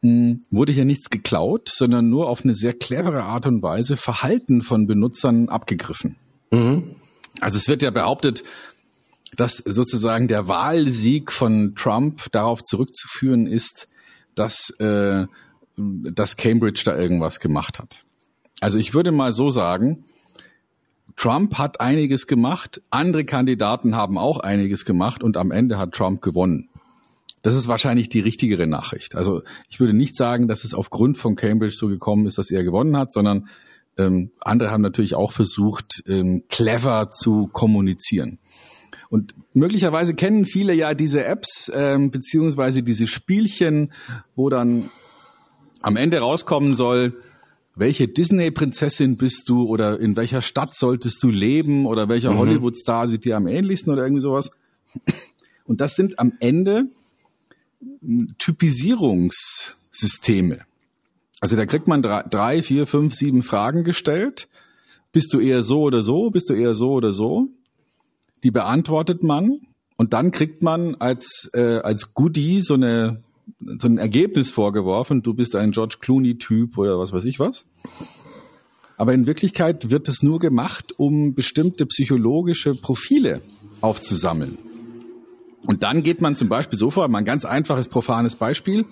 hm, 0.03 0.43
wurde 0.51 0.73
hier 0.73 0.85
nichts 0.85 1.11
geklaut, 1.11 1.69
sondern 1.69 2.09
nur 2.09 2.29
auf 2.29 2.45
eine 2.45 2.55
sehr 2.55 2.73
clevere 2.73 3.25
Art 3.25 3.47
und 3.47 3.63
Weise 3.63 3.97
Verhalten 3.97 4.63
von 4.63 4.87
Benutzern 4.87 5.49
abgegriffen. 5.49 6.17
Mhm. 6.51 6.97
Also 7.41 7.59
es 7.59 7.69
wird 7.69 7.83
ja 7.83 7.91
behauptet, 7.91 8.43
dass 9.37 9.59
sozusagen 9.59 10.27
der 10.27 10.49
Wahlsieg 10.49 11.31
von 11.31 11.75
Trump 11.77 12.33
darauf 12.33 12.63
zurückzuführen 12.63 13.47
ist, 13.47 13.89
dass, 14.35 14.71
äh, 14.81 15.27
dass 16.13 16.37
Cambridge 16.37 16.83
da 16.85 16.97
irgendwas 16.97 17.41
gemacht 17.41 17.79
hat. 17.79 18.05
Also 18.61 18.79
ich 18.79 18.95
würde 18.95 19.13
mal 19.13 19.33
so 19.33 19.51
sagen, 19.51 20.05
Trump 21.17 21.59
hat 21.59 21.81
einiges 21.81 22.27
gemacht, 22.27 22.83
andere 22.91 23.25
Kandidaten 23.25 23.95
haben 23.95 24.19
auch 24.19 24.41
einiges 24.41 24.85
gemacht 24.85 25.23
und 25.23 25.37
am 25.37 25.51
Ende 25.51 25.79
hat 25.79 25.93
Trump 25.93 26.23
gewonnen. 26.23 26.69
Das 27.43 27.55
ist 27.55 27.69
wahrscheinlich 27.69 28.09
die 28.11 28.21
richtigere 28.21 28.67
Nachricht. 28.67 29.15
Also 29.15 29.43
ich 29.69 29.81
würde 29.81 29.95
nicht 29.95 30.17
sagen, 30.17 30.47
dass 30.47 30.65
es 30.65 30.75
aufgrund 30.75 31.17
von 31.17 31.37
Cambridge 31.37 31.75
so 31.77 31.89
gekommen 31.89 32.27
ist, 32.27 32.39
dass 32.39 32.51
er 32.51 32.65
gewonnen 32.65 32.97
hat, 32.97 33.13
sondern 33.13 33.49
ähm, 33.97 34.31
andere 34.41 34.71
haben 34.71 34.83
natürlich 34.83 35.15
auch 35.15 35.33
versucht, 35.33 36.03
ähm, 36.07 36.45
clever 36.49 37.09
zu 37.11 37.49
kommunizieren. 37.49 38.39
Und 39.09 39.35
möglicherweise 39.53 40.15
kennen 40.15 40.45
viele 40.45 40.73
ja 40.73 40.95
diese 40.95 41.25
Apps 41.25 41.71
ähm, 41.75 42.11
beziehungsweise 42.11 42.83
diese 42.83 43.07
Spielchen, 43.07 43.93
wo 44.37 44.49
dann 44.49 44.91
am 45.81 45.97
Ende 45.97 46.21
rauskommen 46.21 46.75
soll, 46.75 47.15
welche 47.75 48.09
Disney-Prinzessin 48.09 49.17
bist 49.17 49.49
du 49.49 49.67
oder 49.67 49.99
in 50.01 50.17
welcher 50.17 50.43
Stadt 50.43 50.75
solltest 50.75 51.23
du 51.23 51.31
leben 51.31 51.87
oder 51.87 52.09
welcher 52.09 52.33
mhm. 52.33 52.39
Hollywood-Star 52.39 53.07
sieht 53.09 53.25
dir 53.25 53.37
am 53.37 53.47
ähnlichsten 53.47 53.93
oder 53.93 54.03
irgendwie 54.03 54.23
sowas. 54.23 54.51
Und 55.65 55.81
das 55.81 55.95
sind 55.95 56.19
am 56.19 56.33
Ende 56.41 56.87
Typisierungssysteme. 58.39 60.63
Also 61.41 61.57
da 61.57 61.65
kriegt 61.65 61.89
man 61.89 62.03
drei, 62.03 62.63
vier, 62.63 62.87
fünf, 62.87 63.15
sieben 63.15 63.43
Fragen 63.43 63.83
gestellt. 63.85 64.49
Bist 65.13 65.33
du 65.33 65.41
eher 65.41 65.63
so 65.63 65.81
oder 65.83 66.03
so? 66.03 66.29
Bist 66.31 66.51
du 66.51 66.55
eher 66.55 66.75
so 66.75 66.91
oder 66.93 67.15
so? 67.15 67.49
Die 68.43 68.51
beantwortet 68.51 69.23
man 69.23 69.61
und 69.97 70.13
dann 70.13 70.33
kriegt 70.33 70.63
man 70.63 70.97
als, 70.97 71.49
äh, 71.55 71.79
als 71.79 72.13
Goodie 72.15 72.61
so 72.63 72.75
eine 72.75 73.23
so 73.59 73.89
ein 73.89 73.99
Ergebnis 73.99 74.51
vorgeworfen, 74.51 75.23
du 75.23 75.35
bist 75.35 75.57
ein 75.57 75.73
George 75.73 75.97
Clooney-Typ 76.01 76.79
oder 76.79 76.99
was 76.99 77.13
weiß 77.13 77.25
ich 77.25 77.41
was. 77.41 77.67
Aber 78.97 79.15
in 79.15 79.27
Wirklichkeit 79.27 79.91
wird 79.91 80.09
es 80.09 80.23
nur 80.23 80.39
gemacht, 80.39 80.93
um 80.99 81.35
bestimmte 81.35 81.87
psychologische 81.87 82.75
Profile 82.75 83.41
aufzusammeln. 83.81 84.59
Und 85.67 85.83
dann 85.83 86.03
geht 86.03 86.21
man 86.21 86.37
zum 86.37 86.49
Beispiel 86.49 86.79
so 86.79 86.91
vor, 86.91 87.09
mal 87.09 87.19
ein 87.19 87.25
ganz 87.25 87.45
einfaches, 87.45 87.89
profanes 87.89 88.37
Beispiel. 88.37 88.85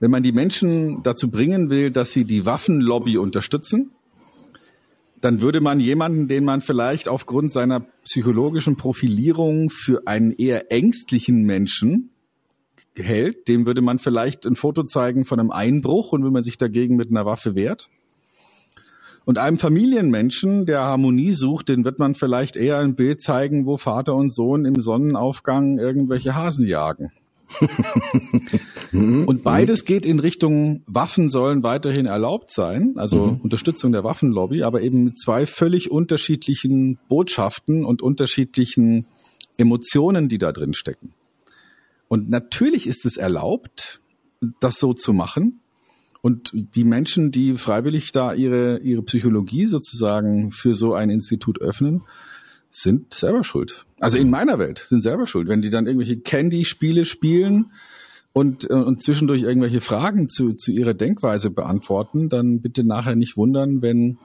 Wenn 0.00 0.10
man 0.10 0.22
die 0.22 0.32
Menschen 0.32 1.02
dazu 1.02 1.30
bringen 1.30 1.70
will, 1.70 1.90
dass 1.90 2.12
sie 2.12 2.24
die 2.24 2.46
Waffenlobby 2.46 3.18
unterstützen, 3.18 3.92
dann 5.20 5.40
würde 5.40 5.60
man 5.60 5.80
jemanden, 5.80 6.28
den 6.28 6.44
man 6.44 6.60
vielleicht 6.60 7.08
aufgrund 7.08 7.52
seiner 7.52 7.80
psychologischen 8.04 8.76
Profilierung 8.76 9.70
für 9.70 10.06
einen 10.06 10.32
eher 10.32 10.70
ängstlichen 10.70 11.42
Menschen 11.42 12.10
hält, 12.98 13.48
dem 13.48 13.66
würde 13.66 13.82
man 13.82 13.98
vielleicht 13.98 14.46
ein 14.46 14.56
Foto 14.56 14.82
zeigen 14.84 15.24
von 15.24 15.40
einem 15.40 15.50
Einbruch 15.50 16.12
und 16.12 16.24
wenn 16.24 16.32
man 16.32 16.42
sich 16.42 16.58
dagegen 16.58 16.96
mit 16.96 17.10
einer 17.10 17.26
Waffe 17.26 17.54
wehrt. 17.54 17.88
Und 19.24 19.36
einem 19.36 19.58
Familienmenschen, 19.58 20.64
der 20.64 20.80
Harmonie 20.80 21.32
sucht, 21.32 21.68
den 21.68 21.84
wird 21.84 21.98
man 21.98 22.14
vielleicht 22.14 22.56
eher 22.56 22.78
ein 22.78 22.94
Bild 22.94 23.20
zeigen, 23.20 23.66
wo 23.66 23.76
Vater 23.76 24.14
und 24.14 24.32
Sohn 24.32 24.64
im 24.64 24.80
Sonnenaufgang 24.80 25.78
irgendwelche 25.78 26.34
Hasen 26.34 26.66
jagen. 26.66 27.12
und 28.92 29.42
beides 29.42 29.84
geht 29.84 30.06
in 30.06 30.18
Richtung 30.18 30.82
Waffen 30.86 31.30
sollen 31.30 31.62
weiterhin 31.62 32.06
erlaubt 32.06 32.50
sein, 32.50 32.94
also 32.96 33.26
mhm. 33.26 33.40
Unterstützung 33.42 33.92
der 33.92 34.04
Waffenlobby, 34.04 34.62
aber 34.62 34.82
eben 34.82 35.04
mit 35.04 35.18
zwei 35.18 35.46
völlig 35.46 35.90
unterschiedlichen 35.90 36.98
Botschaften 37.08 37.84
und 37.84 38.02
unterschiedlichen 38.02 39.06
Emotionen, 39.56 40.28
die 40.28 40.38
da 40.38 40.52
drin 40.52 40.74
stecken. 40.74 41.12
Und 42.08 42.30
natürlich 42.30 42.86
ist 42.86 43.04
es 43.06 43.16
erlaubt, 43.16 44.00
das 44.60 44.78
so 44.78 44.94
zu 44.94 45.12
machen. 45.12 45.60
Und 46.20 46.50
die 46.52 46.84
Menschen, 46.84 47.30
die 47.30 47.56
freiwillig 47.56 48.12
da 48.12 48.32
ihre, 48.32 48.78
ihre 48.80 49.02
Psychologie 49.02 49.66
sozusagen 49.66 50.50
für 50.50 50.74
so 50.74 50.94
ein 50.94 51.10
Institut 51.10 51.60
öffnen, 51.60 52.02
sind 52.70 53.14
selber 53.14 53.44
schuld. 53.44 53.86
Also 54.00 54.18
in 54.18 54.30
meiner 54.30 54.58
Welt 54.58 54.84
sind 54.86 55.02
selber 55.02 55.26
schuld. 55.26 55.48
Wenn 55.48 55.62
die 55.62 55.70
dann 55.70 55.86
irgendwelche 55.86 56.18
Candy-Spiele 56.18 57.04
spielen 57.04 57.72
und, 58.32 58.68
äh, 58.68 58.74
und 58.74 59.02
zwischendurch 59.02 59.42
irgendwelche 59.42 59.80
Fragen 59.80 60.28
zu, 60.28 60.52
zu 60.52 60.72
ihrer 60.72 60.94
Denkweise 60.94 61.50
beantworten, 61.50 62.28
dann 62.28 62.60
bitte 62.60 62.84
nachher 62.84 63.16
nicht 63.16 63.36
wundern, 63.36 63.80
wenn, 63.80 64.18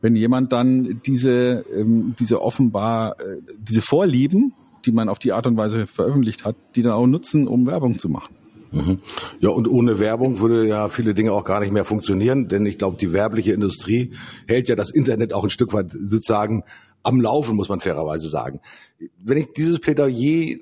wenn 0.00 0.16
jemand 0.16 0.52
dann 0.52 1.00
diese, 1.04 1.64
ähm, 1.74 2.14
diese 2.18 2.42
offenbar, 2.42 3.20
äh, 3.20 3.40
diese 3.58 3.82
Vorlieben, 3.82 4.54
die 4.82 4.92
man 4.92 5.08
auf 5.08 5.18
die 5.18 5.32
Art 5.32 5.46
und 5.46 5.56
Weise 5.56 5.86
veröffentlicht 5.86 6.44
hat, 6.44 6.56
die 6.74 6.82
dann 6.82 6.92
auch 6.92 7.06
nutzen, 7.06 7.46
um 7.46 7.66
Werbung 7.66 7.98
zu 7.98 8.08
machen. 8.08 8.34
Mhm. 8.72 9.00
Ja, 9.40 9.50
und 9.50 9.68
ohne 9.68 9.98
Werbung 9.98 10.40
würde 10.40 10.66
ja 10.66 10.88
viele 10.88 11.14
Dinge 11.14 11.32
auch 11.32 11.44
gar 11.44 11.60
nicht 11.60 11.72
mehr 11.72 11.84
funktionieren, 11.84 12.48
denn 12.48 12.64
ich 12.66 12.78
glaube, 12.78 12.96
die 12.96 13.12
werbliche 13.12 13.52
Industrie 13.52 14.12
hält 14.46 14.68
ja 14.68 14.74
das 14.74 14.90
Internet 14.90 15.34
auch 15.34 15.44
ein 15.44 15.50
Stück 15.50 15.72
weit 15.72 15.92
sozusagen 15.92 16.64
am 17.02 17.20
Laufen, 17.20 17.56
muss 17.56 17.68
man 17.68 17.80
fairerweise 17.80 18.28
sagen. 18.28 18.60
Wenn 19.22 19.36
ich 19.36 19.52
dieses 19.56 19.78
Plädoyer 19.78 20.56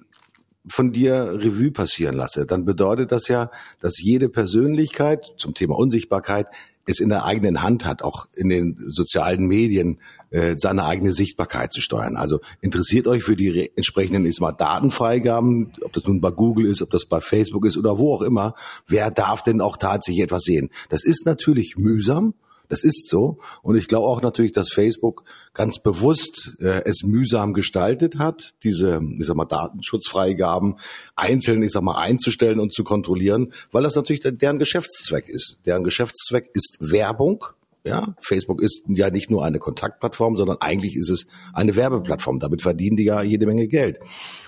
von 0.68 0.92
dir 0.92 1.34
Revue 1.34 1.70
passieren 1.70 2.16
lasse, 2.16 2.46
dann 2.46 2.64
bedeutet 2.64 3.12
das 3.12 3.28
ja, 3.28 3.50
dass 3.80 4.00
jede 4.00 4.28
Persönlichkeit 4.28 5.24
zum 5.36 5.54
Thema 5.54 5.76
Unsichtbarkeit 5.76 6.48
es 6.90 7.00
in 7.00 7.08
der 7.08 7.24
eigenen 7.24 7.62
Hand 7.62 7.84
hat, 7.84 8.02
auch 8.02 8.26
in 8.34 8.48
den 8.48 8.76
sozialen 8.88 9.46
Medien 9.46 9.98
äh, 10.30 10.54
seine 10.56 10.84
eigene 10.84 11.12
Sichtbarkeit 11.12 11.72
zu 11.72 11.80
steuern. 11.80 12.16
Also 12.16 12.40
interessiert 12.60 13.08
euch 13.08 13.24
für 13.24 13.36
die 13.36 13.70
entsprechenden 13.76 14.26
ist 14.26 14.40
mal 14.40 14.52
Datenfreigaben, 14.52 15.72
ob 15.82 15.92
das 15.92 16.04
nun 16.04 16.20
bei 16.20 16.30
Google 16.30 16.66
ist, 16.66 16.82
ob 16.82 16.90
das 16.90 17.06
bei 17.06 17.20
Facebook 17.20 17.66
ist 17.66 17.76
oder 17.76 17.98
wo 17.98 18.14
auch 18.14 18.22
immer. 18.22 18.54
Wer 18.86 19.10
darf 19.10 19.42
denn 19.42 19.60
auch 19.60 19.76
tatsächlich 19.76 20.22
etwas 20.22 20.44
sehen? 20.44 20.70
Das 20.88 21.04
ist 21.04 21.26
natürlich 21.26 21.76
mühsam. 21.76 22.34
Das 22.70 22.84
ist 22.84 23.10
so. 23.10 23.38
Und 23.62 23.76
ich 23.76 23.88
glaube 23.88 24.06
auch 24.06 24.22
natürlich, 24.22 24.52
dass 24.52 24.70
Facebook 24.70 25.24
ganz 25.52 25.80
bewusst 25.80 26.56
äh, 26.60 26.82
es 26.84 27.02
mühsam 27.02 27.52
gestaltet 27.52 28.16
hat, 28.18 28.52
diese, 28.62 29.00
ich 29.18 29.26
sag 29.26 29.36
mal, 29.36 29.44
Datenschutzfreigaben 29.44 30.78
einzeln, 31.16 31.62
ich 31.62 31.72
sag 31.72 31.82
mal, 31.82 32.00
einzustellen 32.00 32.60
und 32.60 32.72
zu 32.72 32.84
kontrollieren, 32.84 33.52
weil 33.72 33.82
das 33.82 33.96
natürlich 33.96 34.22
deren 34.24 34.60
Geschäftszweck 34.60 35.28
ist. 35.28 35.58
Deren 35.66 35.82
Geschäftszweck 35.82 36.48
ist 36.54 36.78
Werbung. 36.80 37.44
Ja, 37.82 38.14
Facebook 38.20 38.62
ist 38.62 38.82
ja 38.88 39.10
nicht 39.10 39.30
nur 39.30 39.44
eine 39.44 39.58
Kontaktplattform, 39.58 40.36
sondern 40.36 40.58
eigentlich 40.60 40.96
ist 40.96 41.10
es 41.10 41.26
eine 41.52 41.74
Werbeplattform. 41.74 42.38
Damit 42.38 42.62
verdienen 42.62 42.96
die 42.96 43.04
ja 43.04 43.22
jede 43.22 43.46
Menge 43.46 43.66
Geld. 43.66 43.98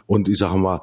Und 0.06 0.28
ich 0.28 0.38
sage 0.38 0.58
mal, 0.58 0.80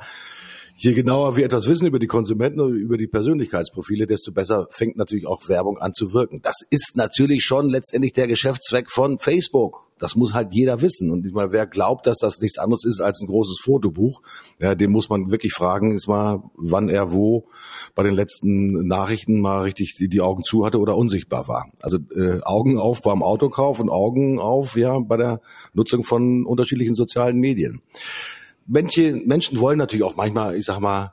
je 0.81 0.93
genauer 0.93 1.35
wir 1.35 1.43
etwas 1.43 1.67
wissen 1.67 1.87
über 1.87 1.99
die 1.99 2.07
Konsumenten 2.07 2.61
und 2.61 2.73
über 2.73 2.97
die 2.97 3.07
Persönlichkeitsprofile, 3.07 4.07
desto 4.07 4.31
besser 4.31 4.67
fängt 4.69 4.95
natürlich 4.95 5.27
auch 5.27 5.49
Werbung 5.49 5.77
an 5.77 5.91
zu 5.91 6.13
wirken. 6.13 6.41
Das 6.41 6.55
ist 6.69 6.95
natürlich 6.95 7.43
schon 7.43 7.69
letztendlich 7.69 8.13
der 8.13 8.27
Geschäftszweck 8.27 8.89
von 8.89 9.19
Facebook. 9.19 9.89
Das 9.99 10.15
muss 10.15 10.33
halt 10.33 10.53
jeder 10.53 10.81
wissen. 10.81 11.11
Und 11.11 11.25
ich 11.25 11.33
meine, 11.33 11.51
wer 11.51 11.67
glaubt, 11.67 12.07
dass 12.07 12.19
das 12.19 12.39
nichts 12.39 12.57
anderes 12.57 12.85
ist 12.85 13.01
als 13.01 13.21
ein 13.21 13.27
großes 13.27 13.59
Fotobuch, 13.61 14.21
ja, 14.59 14.73
dem 14.73 14.91
muss 14.91 15.09
man 15.09 15.31
wirklich 15.31 15.51
fragen, 15.51 15.93
ist 15.93 16.07
mal, 16.07 16.41
wann 16.55 16.87
er 16.87 17.11
wo 17.11 17.49
bei 17.93 18.03
den 18.03 18.15
letzten 18.15 18.87
Nachrichten 18.87 19.41
mal 19.41 19.63
richtig 19.63 19.95
die, 19.95 20.07
die 20.07 20.21
Augen 20.21 20.43
zu 20.43 20.65
hatte 20.65 20.79
oder 20.79 20.95
unsichtbar 20.95 21.49
war. 21.49 21.69
Also 21.81 21.97
äh, 22.15 22.39
Augen 22.43 22.79
auf 22.79 23.01
beim 23.01 23.21
Autokauf 23.21 23.81
und 23.81 23.89
Augen 23.89 24.39
auf 24.39 24.77
ja 24.77 24.97
bei 24.99 25.17
der 25.17 25.41
Nutzung 25.73 26.05
von 26.05 26.45
unterschiedlichen 26.45 26.95
sozialen 26.95 27.37
Medien. 27.37 27.81
Manche 28.71 29.13
Menschen 29.13 29.59
wollen 29.59 29.79
natürlich 29.79 30.03
auch 30.03 30.15
manchmal, 30.15 30.55
ich 30.55 30.65
sag 30.65 30.79
mal, 30.79 31.11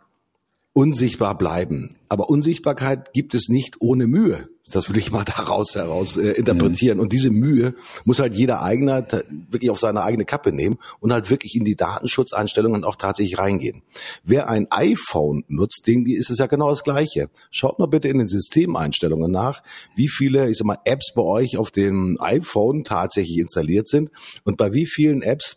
unsichtbar 0.75 1.39
bleiben. 1.39 1.89
Aber 2.11 2.29
Unsichtbarkeit 2.29 3.15
gibt 3.15 3.35
es 3.35 3.49
nicht 3.49 3.81
ohne 3.81 4.07
Mühe. 4.07 4.51
Das 4.71 4.91
will 4.91 4.99
ich 4.99 5.11
mal 5.11 5.25
daraus 5.37 5.75
heraus 5.75 6.19
äh, 6.19 6.33
interpretieren. 6.33 6.99
Mhm. 6.99 7.05
Und 7.05 7.13
diese 7.15 7.31
Mühe 7.31 7.75
muss 8.05 8.19
halt 8.19 8.35
jeder 8.35 8.63
Eigner 8.63 9.07
wirklich 9.49 9.71
auf 9.71 9.79
seine 9.79 10.03
eigene 10.03 10.27
Kappe 10.27 10.53
nehmen 10.53 10.77
und 11.01 11.15
halt 11.15 11.31
wirklich 11.31 11.55
in 11.55 11.65
die 11.65 11.77
Datenschutzeinstellungen 11.77 12.85
auch 12.85 12.97
tatsächlich 12.97 13.39
reingehen. 13.39 13.81
Wer 14.23 14.51
ein 14.51 14.67
iPhone 14.71 15.45
nutzt, 15.49 15.87
dem 15.87 16.05
ist 16.05 16.29
es 16.29 16.39
ja 16.39 16.47
genau 16.47 16.69
das 16.69 16.83
Gleiche. 16.83 17.31
Schaut 17.51 17.79
mal 17.79 17.87
bitte 17.87 18.09
in 18.09 18.19
den 18.19 18.27
Systemeinstellungen 18.27 19.33
nach, 19.33 19.63
wie 19.95 20.09
viele, 20.09 20.51
ich 20.51 20.59
sag 20.59 20.67
mal, 20.67 20.79
Apps 20.85 21.15
bei 21.15 21.23
euch 21.23 21.57
auf 21.57 21.71
dem 21.71 22.19
iPhone 22.21 22.85
tatsächlich 22.85 23.39
installiert 23.39 23.89
sind 23.89 24.11
und 24.45 24.59
bei 24.59 24.75
wie 24.75 24.85
vielen 24.85 25.23
Apps 25.23 25.57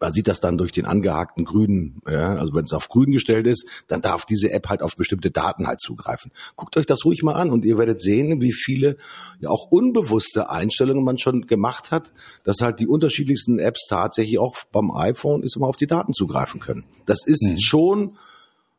man 0.00 0.12
sieht 0.12 0.26
das 0.26 0.40
dann 0.40 0.58
durch 0.58 0.72
den 0.72 0.86
angehakten 0.86 1.44
grünen, 1.44 2.00
ja, 2.08 2.34
also 2.36 2.54
wenn 2.54 2.64
es 2.64 2.72
auf 2.72 2.88
grün 2.88 3.12
gestellt 3.12 3.46
ist, 3.46 3.66
dann 3.86 4.00
darf 4.00 4.24
diese 4.24 4.50
App 4.50 4.68
halt 4.68 4.82
auf 4.82 4.96
bestimmte 4.96 5.30
Daten 5.30 5.66
halt 5.66 5.80
zugreifen. 5.80 6.32
Guckt 6.56 6.76
euch 6.76 6.86
das 6.86 7.04
ruhig 7.04 7.22
mal 7.22 7.34
an 7.34 7.50
und 7.50 7.64
ihr 7.64 7.76
werdet 7.78 8.00
sehen, 8.00 8.40
wie 8.40 8.52
viele 8.52 8.96
ja 9.40 9.50
auch 9.50 9.70
unbewusste 9.70 10.50
Einstellungen 10.50 11.04
man 11.04 11.18
schon 11.18 11.46
gemacht 11.46 11.90
hat, 11.90 12.12
dass 12.44 12.60
halt 12.62 12.80
die 12.80 12.86
unterschiedlichsten 12.86 13.58
Apps 13.58 13.86
tatsächlich 13.88 14.38
auch 14.38 14.56
beim 14.72 14.90
iPhone 14.90 15.42
ist 15.42 15.56
immer 15.56 15.66
auf 15.66 15.76
die 15.76 15.86
Daten 15.86 16.14
zugreifen 16.14 16.60
können. 16.60 16.84
Das 17.04 17.26
ist 17.26 17.46
mhm. 17.46 17.60
schon, 17.60 18.16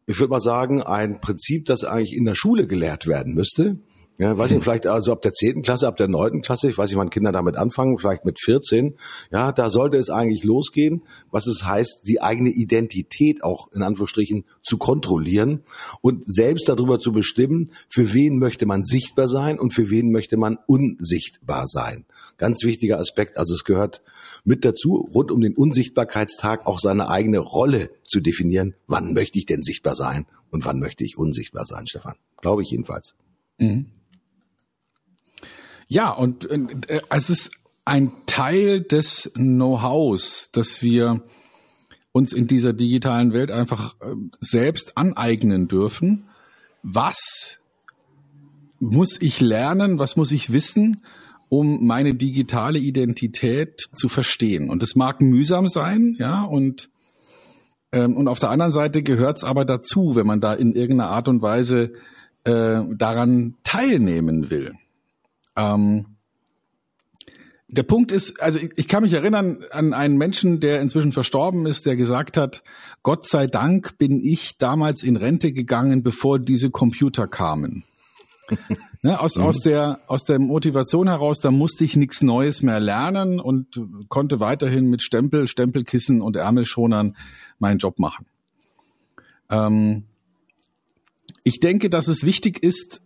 ich 0.08 0.20
würde 0.20 0.32
mal 0.32 0.42
sagen, 0.42 0.82
ein 0.82 1.22
Prinzip, 1.22 1.66
das 1.66 1.84
eigentlich 1.84 2.16
in 2.16 2.25
der 2.25 2.36
Schule 2.36 2.66
gelehrt 2.66 3.06
werden 3.06 3.36
müsste. 3.36 3.78
Ja, 4.18 4.38
weiß 4.38 4.51
ich 4.51 4.62
vielleicht 4.62 4.86
also 4.86 5.12
ab 5.12 5.24
der 5.24 5.34
zehnten 5.34 5.63
Klasse, 5.63 5.88
ab 5.88 5.98
der 5.98 6.08
neunten 6.08 6.41
Klasse, 6.41 6.70
ich 6.70 6.77
weiß 6.77 6.91
nicht, 6.91 6.98
wann 7.00 7.10
Kinder 7.10 7.32
damit 7.32 7.56
anfangen, 7.56 7.98
vielleicht 7.98 8.24
mit 8.24 8.39
14. 8.39 8.96
Ja, 9.32 9.51
da 9.51 9.72
sollte 9.72 9.98
es 9.98 10.12
eigentlich 10.12 10.44
losgehen, 10.44 11.03
was 11.32 11.48
es 11.48 11.65
heißt, 11.65 12.08
die 12.08 12.22
eigene 12.22 12.51
Identität 12.51 13.44
auch 13.44 13.72
in 13.72 13.82
Anführungsstrichen 13.82 14.46
zu 14.62 14.77
kontrollieren 14.77 15.63
und 16.01 16.24
selbst 16.32 16.70
darüber 16.70 17.00
zu 17.00 17.13
bestimmen, 17.13 17.72
für 17.89 18.13
wen 18.13 18.38
möchte 18.38 18.68
man 18.68 18.84
sichtbar 18.84 19.27
sein 19.27 19.58
und 19.58 19.74
für 19.74 19.89
wen 19.89 20.12
möchte 20.12 20.38
man 20.38 20.60
unsichtbar 20.68 21.65
sein. 21.65 22.06
Ganz 22.38 22.63
wichtiger 22.63 23.00
Aspekt, 23.00 23.38
also 23.39 23.56
es 23.56 23.63
gehört 23.63 24.01
mit 24.44 24.65
dazu, 24.65 25.10
rund 25.13 25.32
um 25.32 25.41
den 25.41 25.56
Unsichtbarkeitstag 25.56 26.68
auch 26.68 26.80
seine 26.80 27.10
eigene 27.10 27.39
Rolle 27.39 27.89
zu 28.08 28.20
definieren. 28.20 28.75
Wann 28.86 29.13
möchte 29.13 29.39
ich 29.39 29.48
denn 29.48 29.63
sichtbar 29.63 29.96
sein 29.96 30.27
und 30.51 30.65
wann 30.65 30.80
möchte 30.80 31.03
ich 31.03 31.18
unsichtbar 31.18 31.65
sein, 31.65 31.88
Stefan? 31.88 32.15
Glaube 32.39 32.62
ich 32.62 32.70
jedenfalls. 32.70 33.15
Mhm. 33.58 33.88
Ja, 35.91 36.12
und 36.12 36.50
äh, 36.50 37.01
es 37.10 37.29
ist 37.29 37.51
ein 37.83 38.13
Teil 38.25 38.79
des 38.79 39.29
Know-hows, 39.33 40.48
dass 40.53 40.81
wir 40.81 41.21
uns 42.13 42.31
in 42.31 42.48
dieser 42.48 42.71
digitalen 42.71 43.33
Welt 43.33 43.51
einfach 43.51 43.95
äh, 44.00 44.15
selbst 44.39 44.98
aneignen 44.98 45.67
dürfen. 45.67 46.29
Was 46.81 47.57
muss 48.79 49.21
ich 49.21 49.41
lernen? 49.41 50.00
Was 50.00 50.15
muss 50.15 50.31
ich 50.31 50.53
wissen, 50.53 51.03
um 51.50 51.86
meine 51.86 52.15
digitale 52.15 52.79
Identität 52.79 53.81
zu 53.91 54.07
verstehen? 54.07 54.69
Und 54.69 54.81
das 54.81 54.95
mag 54.95 55.19
mühsam 55.19 55.67
sein, 55.67 56.15
ja, 56.17 56.43
und 56.43 56.89
ähm, 57.91 58.15
und 58.15 58.29
auf 58.29 58.39
der 58.39 58.50
anderen 58.50 58.71
Seite 58.71 59.03
gehört 59.03 59.39
es 59.39 59.43
aber 59.43 59.65
dazu, 59.65 60.15
wenn 60.15 60.25
man 60.25 60.39
da 60.39 60.53
in 60.53 60.71
irgendeiner 60.71 61.10
Art 61.10 61.27
und 61.27 61.41
Weise 61.41 61.91
äh, 62.45 62.81
daran 62.95 63.57
teilnehmen 63.63 64.50
will. 64.50 64.75
Ähm, 65.55 66.05
der 67.67 67.84
Punkt 67.84 68.12
ist, 68.12 68.41
also 68.41 68.60
ich, 68.60 68.72
ich, 68.75 68.88
kann 68.88 69.03
mich 69.03 69.13
erinnern 69.13 69.63
an 69.72 69.93
einen 69.93 70.17
Menschen, 70.17 70.60
der 70.60 70.81
inzwischen 70.81 71.13
verstorben 71.13 71.65
ist, 71.65 71.86
der 71.86 71.96
gesagt 71.96 72.36
hat, 72.36 72.63
Gott 73.01 73.25
sei 73.25 73.48
Dank 73.48 73.98
bin 73.98 74.22
ich 74.22 74.58
damals 74.58 75.03
in 75.03 75.15
Rente 75.15 75.53
gegangen, 75.53 76.03
bevor 76.03 76.38
diese 76.38 76.70
Computer 76.70 77.27
kamen. 77.27 77.86
ne, 79.01 79.20
aus, 79.20 79.38
mhm. 79.38 79.43
aus, 79.43 79.60
der, 79.60 80.01
aus 80.08 80.25
der 80.25 80.39
Motivation 80.39 81.08
heraus, 81.08 81.39
da 81.39 81.50
musste 81.50 81.86
ich 81.86 81.96
nichts 81.96 82.22
Neues 82.22 82.62
mehr 82.62 82.81
lernen 82.81 83.39
und 83.39 83.79
konnte 84.10 84.41
weiterhin 84.41 84.89
mit 84.89 85.01
Stempel, 85.01 85.48
Stempelkissen 85.48 86.22
und 86.22 86.36
Ärmelschonern 86.36 87.15
meinen 87.60 87.77
Job 87.77 88.00
machen. 88.00 88.25
Ähm, 89.50 90.03
ich 91.43 91.62
denke, 91.62 91.89
dass 91.89 92.10
es 92.10 92.24
wichtig 92.24 92.62
ist, 92.62 93.01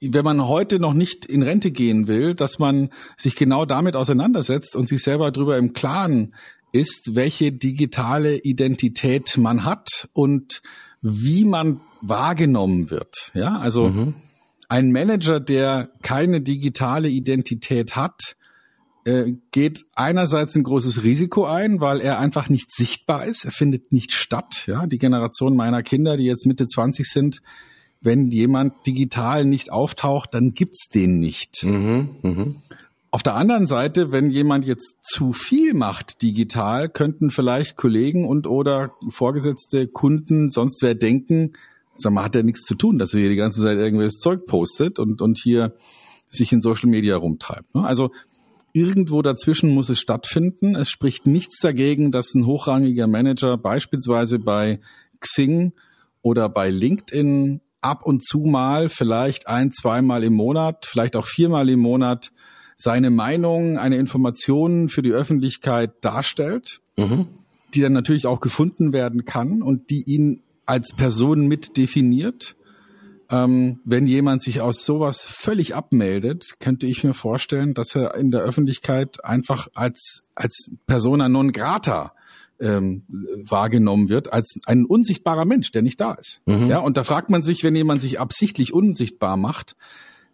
wenn 0.00 0.24
man 0.24 0.46
heute 0.46 0.78
noch 0.78 0.94
nicht 0.94 1.26
in 1.26 1.42
Rente 1.42 1.70
gehen 1.70 2.06
will, 2.06 2.34
dass 2.34 2.58
man 2.58 2.90
sich 3.16 3.36
genau 3.36 3.64
damit 3.64 3.96
auseinandersetzt 3.96 4.76
und 4.76 4.88
sich 4.88 5.02
selber 5.02 5.30
darüber 5.30 5.56
im 5.56 5.72
Klaren 5.72 6.34
ist, 6.72 7.14
welche 7.14 7.52
digitale 7.52 8.38
Identität 8.38 9.36
man 9.38 9.64
hat 9.64 10.08
und 10.12 10.62
wie 11.00 11.44
man 11.44 11.80
wahrgenommen 12.00 12.90
wird. 12.90 13.30
Ja, 13.34 13.58
also 13.58 13.88
mhm. 13.88 14.14
ein 14.68 14.92
Manager, 14.92 15.40
der 15.40 15.90
keine 16.02 16.40
digitale 16.40 17.08
Identität 17.08 17.96
hat, 17.96 18.36
äh, 19.04 19.32
geht 19.50 19.86
einerseits 19.94 20.54
ein 20.54 20.64
großes 20.64 21.02
Risiko 21.02 21.44
ein, 21.46 21.80
weil 21.80 22.00
er 22.00 22.18
einfach 22.18 22.48
nicht 22.48 22.72
sichtbar 22.72 23.26
ist. 23.26 23.44
Er 23.44 23.52
findet 23.52 23.92
nicht 23.92 24.12
statt. 24.12 24.64
Ja, 24.66 24.86
die 24.86 24.98
Generation 24.98 25.56
meiner 25.56 25.82
Kinder, 25.82 26.16
die 26.16 26.24
jetzt 26.24 26.46
Mitte 26.46 26.66
20 26.66 27.08
sind, 27.08 27.40
wenn 28.00 28.30
jemand 28.30 28.86
digital 28.86 29.44
nicht 29.44 29.72
auftaucht, 29.72 30.34
dann 30.34 30.52
gibt's 30.52 30.88
den 30.88 31.18
nicht. 31.18 31.64
Mhm, 31.64 32.08
mh. 32.22 32.46
Auf 33.10 33.22
der 33.22 33.36
anderen 33.36 33.66
Seite, 33.66 34.12
wenn 34.12 34.30
jemand 34.30 34.66
jetzt 34.66 34.98
zu 35.02 35.32
viel 35.32 35.72
macht 35.72 36.20
digital, 36.20 36.90
könnten 36.90 37.30
vielleicht 37.30 37.76
Kollegen 37.76 38.26
und 38.26 38.46
oder 38.46 38.90
Vorgesetzte, 39.08 39.88
Kunden, 39.88 40.50
sonst 40.50 40.82
wer 40.82 40.94
denken, 40.94 41.54
sag 41.96 42.12
mal, 42.12 42.24
hat 42.24 42.36
er 42.36 42.42
nichts 42.42 42.64
zu 42.64 42.74
tun, 42.74 42.98
dass 42.98 43.14
er 43.14 43.20
hier 43.20 43.30
die 43.30 43.36
ganze 43.36 43.62
Zeit 43.62 43.78
irgendwelches 43.78 44.18
Zeug 44.18 44.46
postet 44.46 44.98
und, 44.98 45.22
und 45.22 45.38
hier 45.38 45.74
sich 46.28 46.52
in 46.52 46.60
Social 46.60 46.90
Media 46.90 47.16
rumtreibt. 47.16 47.74
Ne? 47.74 47.84
Also 47.84 48.10
irgendwo 48.74 49.22
dazwischen 49.22 49.70
muss 49.70 49.88
es 49.88 49.98
stattfinden. 49.98 50.74
Es 50.74 50.90
spricht 50.90 51.26
nichts 51.26 51.60
dagegen, 51.60 52.12
dass 52.12 52.34
ein 52.34 52.44
hochrangiger 52.44 53.06
Manager 53.06 53.56
beispielsweise 53.56 54.38
bei 54.38 54.80
Xing 55.20 55.72
oder 56.20 56.50
bei 56.50 56.68
LinkedIn 56.68 57.62
ab 57.80 58.04
und 58.04 58.24
zu 58.24 58.40
mal, 58.40 58.88
vielleicht 58.88 59.48
ein, 59.48 59.72
zweimal 59.72 60.24
im 60.24 60.34
Monat, 60.34 60.86
vielleicht 60.86 61.16
auch 61.16 61.26
viermal 61.26 61.68
im 61.68 61.80
Monat 61.80 62.32
seine 62.76 63.10
Meinung, 63.10 63.78
eine 63.78 63.96
Information 63.96 64.88
für 64.88 65.02
die 65.02 65.12
Öffentlichkeit 65.12 65.92
darstellt, 66.00 66.80
mhm. 66.96 67.26
die 67.74 67.80
dann 67.80 67.92
natürlich 67.92 68.26
auch 68.26 68.40
gefunden 68.40 68.92
werden 68.92 69.24
kann 69.24 69.62
und 69.62 69.90
die 69.90 70.02
ihn 70.04 70.42
als 70.64 70.94
Person 70.94 71.46
mit 71.46 71.76
definiert. 71.76 72.54
Ähm, 73.30 73.80
wenn 73.84 74.06
jemand 74.06 74.42
sich 74.42 74.60
aus 74.60 74.84
sowas 74.84 75.20
völlig 75.20 75.74
abmeldet, 75.74 76.54
könnte 76.60 76.86
ich 76.86 77.04
mir 77.04 77.14
vorstellen, 77.14 77.74
dass 77.74 77.94
er 77.94 78.14
in 78.14 78.30
der 78.30 78.40
Öffentlichkeit 78.40 79.24
einfach 79.24 79.68
als, 79.74 80.26
als 80.34 80.70
Persona 80.86 81.28
non 81.28 81.52
grata 81.52 82.12
ähm, 82.60 83.04
wahrgenommen 83.48 84.08
wird 84.08 84.32
als 84.32 84.58
ein 84.66 84.84
unsichtbarer 84.84 85.44
Mensch, 85.44 85.70
der 85.70 85.82
nicht 85.82 86.00
da 86.00 86.14
ist. 86.14 86.40
Mhm. 86.46 86.68
Ja, 86.68 86.78
und 86.78 86.96
da 86.96 87.04
fragt 87.04 87.30
man 87.30 87.42
sich, 87.42 87.62
wenn 87.64 87.76
jemand 87.76 88.00
sich 88.00 88.20
absichtlich 88.20 88.72
unsichtbar 88.72 89.36
macht, 89.36 89.76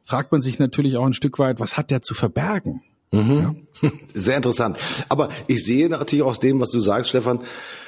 fragt 0.05 0.33
man 0.33 0.41
sich 0.41 0.59
natürlich 0.59 0.97
auch 0.97 1.07
ein 1.07 1.15
Stück 1.15 1.39
weit, 1.39 1.61
was 1.61 1.77
hat 1.77 1.91
der 1.91 2.03
zu 2.03 2.15
verbergen? 2.15 2.83
Mhm. 3.15 3.57
Ja? 3.83 3.91
Sehr 4.15 4.37
interessant. 4.37 4.79
Aber 5.09 5.29
ich 5.47 5.65
sehe 5.65 5.89
natürlich 5.89 6.25
aus 6.25 6.41
dem, 6.41 6.61
was 6.61 6.71
du 6.71 6.81
sagst, 6.81 7.11
Stefan, 7.11 7.41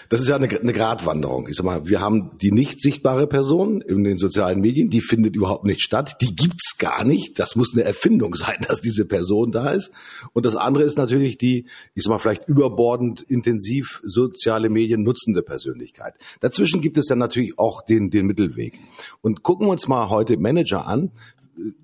das 0.09 0.21
ist 0.21 0.29
ja 0.29 0.37
eine, 0.37 0.49
eine 0.49 0.73
Gratwanderung. 0.73 1.49
Ich 1.49 1.57
sag 1.57 1.65
mal, 1.65 1.89
wir 1.89 2.01
haben 2.01 2.37
die 2.41 2.53
nicht 2.53 2.81
sichtbare 2.81 3.27
Person 3.27 3.81
in 3.81 4.05
den 4.05 4.19
sozialen 4.19 4.61
Medien, 4.61 4.89
die 4.89 5.01
findet 5.01 5.35
überhaupt 5.35 5.65
nicht 5.65 5.81
statt, 5.81 6.17
die 6.21 6.35
gibt's 6.35 6.79
gar 6.79 7.05
nicht. 7.05 7.39
Das 7.39 7.57
muss 7.57 7.75
eine 7.75 7.83
Erfindung 7.83 8.35
sein, 8.37 8.57
dass 8.67 8.81
diese 8.81 9.07
Person 9.07 9.51
da 9.51 9.71
ist. 9.71 9.91
Und 10.33 10.47
das 10.47 10.55
andere 10.55 10.85
ist 10.85 10.99
natürlich 10.99 11.39
die, 11.39 11.67
ich 11.95 12.05
sag 12.05 12.11
mal, 12.11 12.19
vielleicht 12.19 12.49
überbordend 12.49 13.23
intensiv 13.23 14.01
soziale 14.05 14.69
Medien 14.69 15.03
nutzende 15.03 15.43
Persönlichkeit. 15.43 16.15
Dazwischen 16.41 16.81
gibt 16.81 16.99
es 16.99 17.07
dann 17.07 17.19
natürlich 17.19 17.59
auch 17.59 17.83
den, 17.83 18.11
den 18.11 18.27
Mittelweg. 18.27 18.79
Und 19.23 19.43
gucken 19.43 19.67
wir 19.67 19.73
uns 19.73 19.89
mal 19.89 20.09
heute 20.09 20.37
Manager 20.37 20.87
an, 20.87 21.11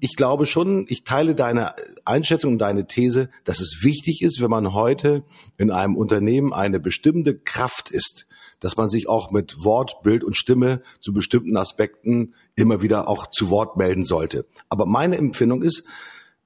ich 0.00 0.16
glaube 0.16 0.46
schon, 0.46 0.86
ich 0.88 1.04
teile 1.04 1.34
deine 1.34 1.74
Einschätzung 2.04 2.52
und 2.52 2.58
deine 2.58 2.86
These, 2.86 3.30
dass 3.44 3.60
es 3.60 3.80
wichtig 3.82 4.22
ist, 4.22 4.40
wenn 4.40 4.50
man 4.50 4.74
heute 4.74 5.24
in 5.56 5.70
einem 5.70 5.96
Unternehmen 5.96 6.52
eine 6.52 6.80
bestimmte 6.80 7.38
Kraft 7.38 7.90
ist, 7.90 8.26
dass 8.60 8.76
man 8.76 8.88
sich 8.88 9.08
auch 9.08 9.30
mit 9.30 9.64
Wort, 9.64 10.02
Bild 10.02 10.22
und 10.22 10.36
Stimme 10.36 10.82
zu 11.00 11.12
bestimmten 11.12 11.56
Aspekten 11.56 12.34
immer 12.54 12.82
wieder 12.82 13.08
auch 13.08 13.26
zu 13.30 13.50
Wort 13.50 13.76
melden 13.76 14.04
sollte. 14.04 14.46
Aber 14.68 14.86
meine 14.86 15.16
Empfindung 15.16 15.62
ist, 15.62 15.86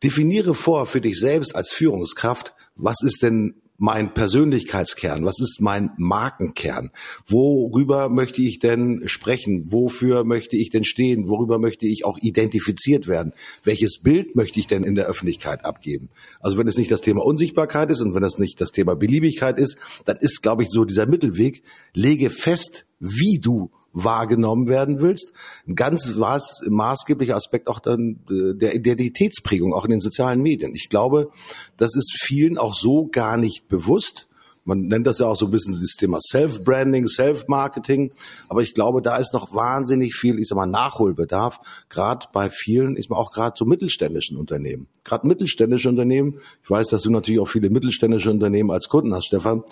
definiere 0.02 0.54
vor 0.54 0.86
für 0.86 1.00
dich 1.00 1.18
selbst 1.18 1.54
als 1.54 1.70
Führungskraft, 1.70 2.54
was 2.74 3.02
ist 3.02 3.22
denn 3.22 3.60
mein 3.78 4.14
Persönlichkeitskern? 4.14 5.24
Was 5.24 5.40
ist 5.40 5.60
mein 5.60 5.90
Markenkern? 5.96 6.90
Worüber 7.26 8.08
möchte 8.08 8.42
ich 8.42 8.58
denn 8.58 9.02
sprechen? 9.06 9.72
Wofür 9.72 10.24
möchte 10.24 10.56
ich 10.56 10.70
denn 10.70 10.84
stehen? 10.84 11.28
Worüber 11.28 11.58
möchte 11.58 11.86
ich 11.86 12.04
auch 12.04 12.18
identifiziert 12.20 13.06
werden? 13.06 13.32
Welches 13.64 14.00
Bild 14.02 14.36
möchte 14.36 14.58
ich 14.58 14.66
denn 14.66 14.84
in 14.84 14.94
der 14.94 15.06
Öffentlichkeit 15.06 15.64
abgeben? 15.64 16.08
Also 16.40 16.58
wenn 16.58 16.68
es 16.68 16.78
nicht 16.78 16.90
das 16.90 17.00
Thema 17.00 17.24
Unsichtbarkeit 17.24 17.90
ist 17.90 18.00
und 18.00 18.14
wenn 18.14 18.22
es 18.22 18.38
nicht 18.38 18.60
das 18.60 18.72
Thema 18.72 18.94
Beliebigkeit 18.94 19.58
ist, 19.58 19.76
dann 20.04 20.16
ist, 20.16 20.42
glaube 20.42 20.62
ich, 20.62 20.70
so 20.70 20.84
dieser 20.84 21.06
Mittelweg, 21.06 21.62
lege 21.94 22.30
fest, 22.30 22.86
wie 22.98 23.38
du 23.38 23.70
wahrgenommen 23.96 24.68
werden 24.68 25.00
willst. 25.00 25.32
Ein 25.66 25.74
ganz 25.74 26.14
maßgeblicher 26.14 27.34
Aspekt 27.34 27.66
auch 27.66 27.80
dann 27.80 28.20
äh, 28.30 28.54
der 28.54 28.74
Identitätsprägung, 28.74 29.72
auch 29.72 29.86
in 29.86 29.90
den 29.92 30.00
sozialen 30.00 30.42
Medien. 30.42 30.74
Ich 30.74 30.90
glaube, 30.90 31.30
das 31.78 31.96
ist 31.96 32.14
vielen 32.20 32.58
auch 32.58 32.74
so 32.74 33.06
gar 33.06 33.38
nicht 33.38 33.68
bewusst. 33.68 34.25
Man 34.66 34.88
nennt 34.88 35.06
das 35.06 35.20
ja 35.20 35.26
auch 35.26 35.36
so 35.36 35.46
ein 35.46 35.52
bisschen 35.52 35.78
das 35.80 35.94
Thema 35.96 36.18
Self-Branding, 36.20 37.06
Self-Marketing. 37.06 38.10
Aber 38.48 38.62
ich 38.62 38.74
glaube, 38.74 39.00
da 39.00 39.16
ist 39.16 39.32
noch 39.32 39.54
wahnsinnig 39.54 40.14
viel, 40.14 40.38
ich 40.40 40.48
sag 40.48 40.56
mal, 40.56 40.66
Nachholbedarf. 40.66 41.60
Gerade 41.88 42.26
bei 42.32 42.50
vielen, 42.50 42.96
ist 42.96 43.08
man 43.08 43.18
auch 43.18 43.30
gerade 43.30 43.54
so 43.56 43.64
mittelständischen 43.64 44.36
Unternehmen. 44.36 44.88
Gerade 45.04 45.26
mittelständische 45.26 45.88
Unternehmen, 45.88 46.40
ich 46.62 46.68
weiß, 46.68 46.88
dass 46.88 47.02
du 47.02 47.10
natürlich 47.10 47.40
auch 47.40 47.48
viele 47.48 47.70
mittelständische 47.70 48.30
Unternehmen 48.30 48.72
als 48.72 48.88
Kunden 48.88 49.14
hast, 49.14 49.26
Stefan, 49.26 49.62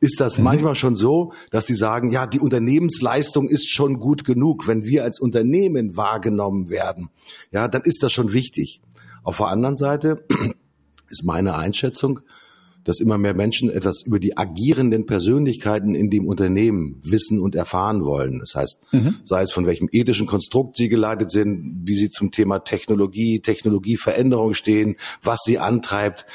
ist 0.00 0.20
das 0.20 0.38
mhm. 0.38 0.44
manchmal 0.44 0.76
schon 0.76 0.94
so, 0.94 1.32
dass 1.50 1.66
die 1.66 1.74
sagen, 1.74 2.12
ja, 2.12 2.26
die 2.26 2.40
Unternehmensleistung 2.40 3.48
ist 3.48 3.68
schon 3.68 3.98
gut 3.98 4.24
genug. 4.24 4.68
Wenn 4.68 4.84
wir 4.84 5.02
als 5.02 5.18
Unternehmen 5.18 5.96
wahrgenommen 5.96 6.70
werden, 6.70 7.10
ja, 7.50 7.66
dann 7.66 7.82
ist 7.82 8.04
das 8.04 8.12
schon 8.12 8.32
wichtig. 8.32 8.80
Auf 9.24 9.38
der 9.38 9.48
anderen 9.48 9.76
Seite 9.76 10.24
ist 11.08 11.24
meine 11.24 11.56
Einschätzung, 11.56 12.20
dass 12.84 13.00
immer 13.00 13.18
mehr 13.18 13.34
Menschen 13.34 13.70
etwas 13.70 14.02
über 14.02 14.20
die 14.20 14.36
agierenden 14.36 15.06
Persönlichkeiten 15.06 15.94
in 15.94 16.10
dem 16.10 16.26
Unternehmen 16.26 17.00
wissen 17.02 17.40
und 17.40 17.54
erfahren 17.54 18.04
wollen. 18.04 18.38
Das 18.38 18.54
heißt, 18.54 18.82
mhm. 18.92 19.16
sei 19.24 19.42
es 19.42 19.52
von 19.52 19.66
welchem 19.66 19.88
ethischen 19.90 20.26
Konstrukt 20.26 20.76
sie 20.76 20.88
geleitet 20.88 21.30
sind, 21.30 21.82
wie 21.84 21.94
sie 21.94 22.10
zum 22.10 22.30
Thema 22.30 22.60
Technologie, 22.60 23.40
Technologieveränderung 23.40 24.54
stehen, 24.54 24.96
was 25.22 25.40
sie 25.44 25.58
antreibt. 25.58 26.26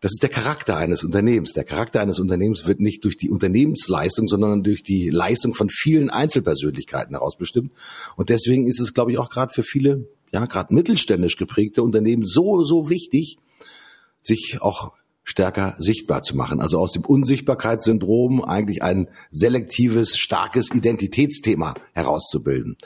Das 0.00 0.12
ist 0.12 0.22
der 0.22 0.30
Charakter 0.30 0.76
eines 0.76 1.02
Unternehmens. 1.02 1.52
Der 1.52 1.64
Charakter 1.64 2.00
eines 2.00 2.20
Unternehmens 2.20 2.66
wird 2.66 2.80
nicht 2.80 3.04
durch 3.04 3.16
die 3.16 3.30
Unternehmensleistung, 3.30 4.28
sondern 4.28 4.62
durch 4.62 4.82
die 4.82 5.10
Leistung 5.10 5.54
von 5.54 5.68
vielen 5.70 6.10
Einzelpersönlichkeiten 6.10 7.14
heraus 7.14 7.36
bestimmt. 7.36 7.72
Und 8.16 8.28
deswegen 8.28 8.68
ist 8.68 8.78
es, 8.78 8.94
glaube 8.94 9.10
ich, 9.10 9.18
auch 9.18 9.30
gerade 9.30 9.52
für 9.52 9.64
viele, 9.64 10.06
ja, 10.32 10.44
gerade 10.44 10.72
mittelständisch 10.74 11.36
geprägte 11.36 11.82
Unternehmen 11.82 12.24
so, 12.24 12.62
so 12.62 12.88
wichtig, 12.88 13.38
sich 14.20 14.58
auch 14.60 14.92
stärker 15.26 15.74
sichtbar 15.76 16.22
zu 16.22 16.36
machen. 16.36 16.60
Also 16.60 16.78
aus 16.78 16.92
dem 16.92 17.04
Unsichtbarkeitssyndrom 17.04 18.42
eigentlich 18.42 18.82
ein 18.82 19.08
selektives, 19.30 20.16
starkes 20.16 20.72
Identitätsthema 20.72 21.74
herauszubilden. 21.92 22.76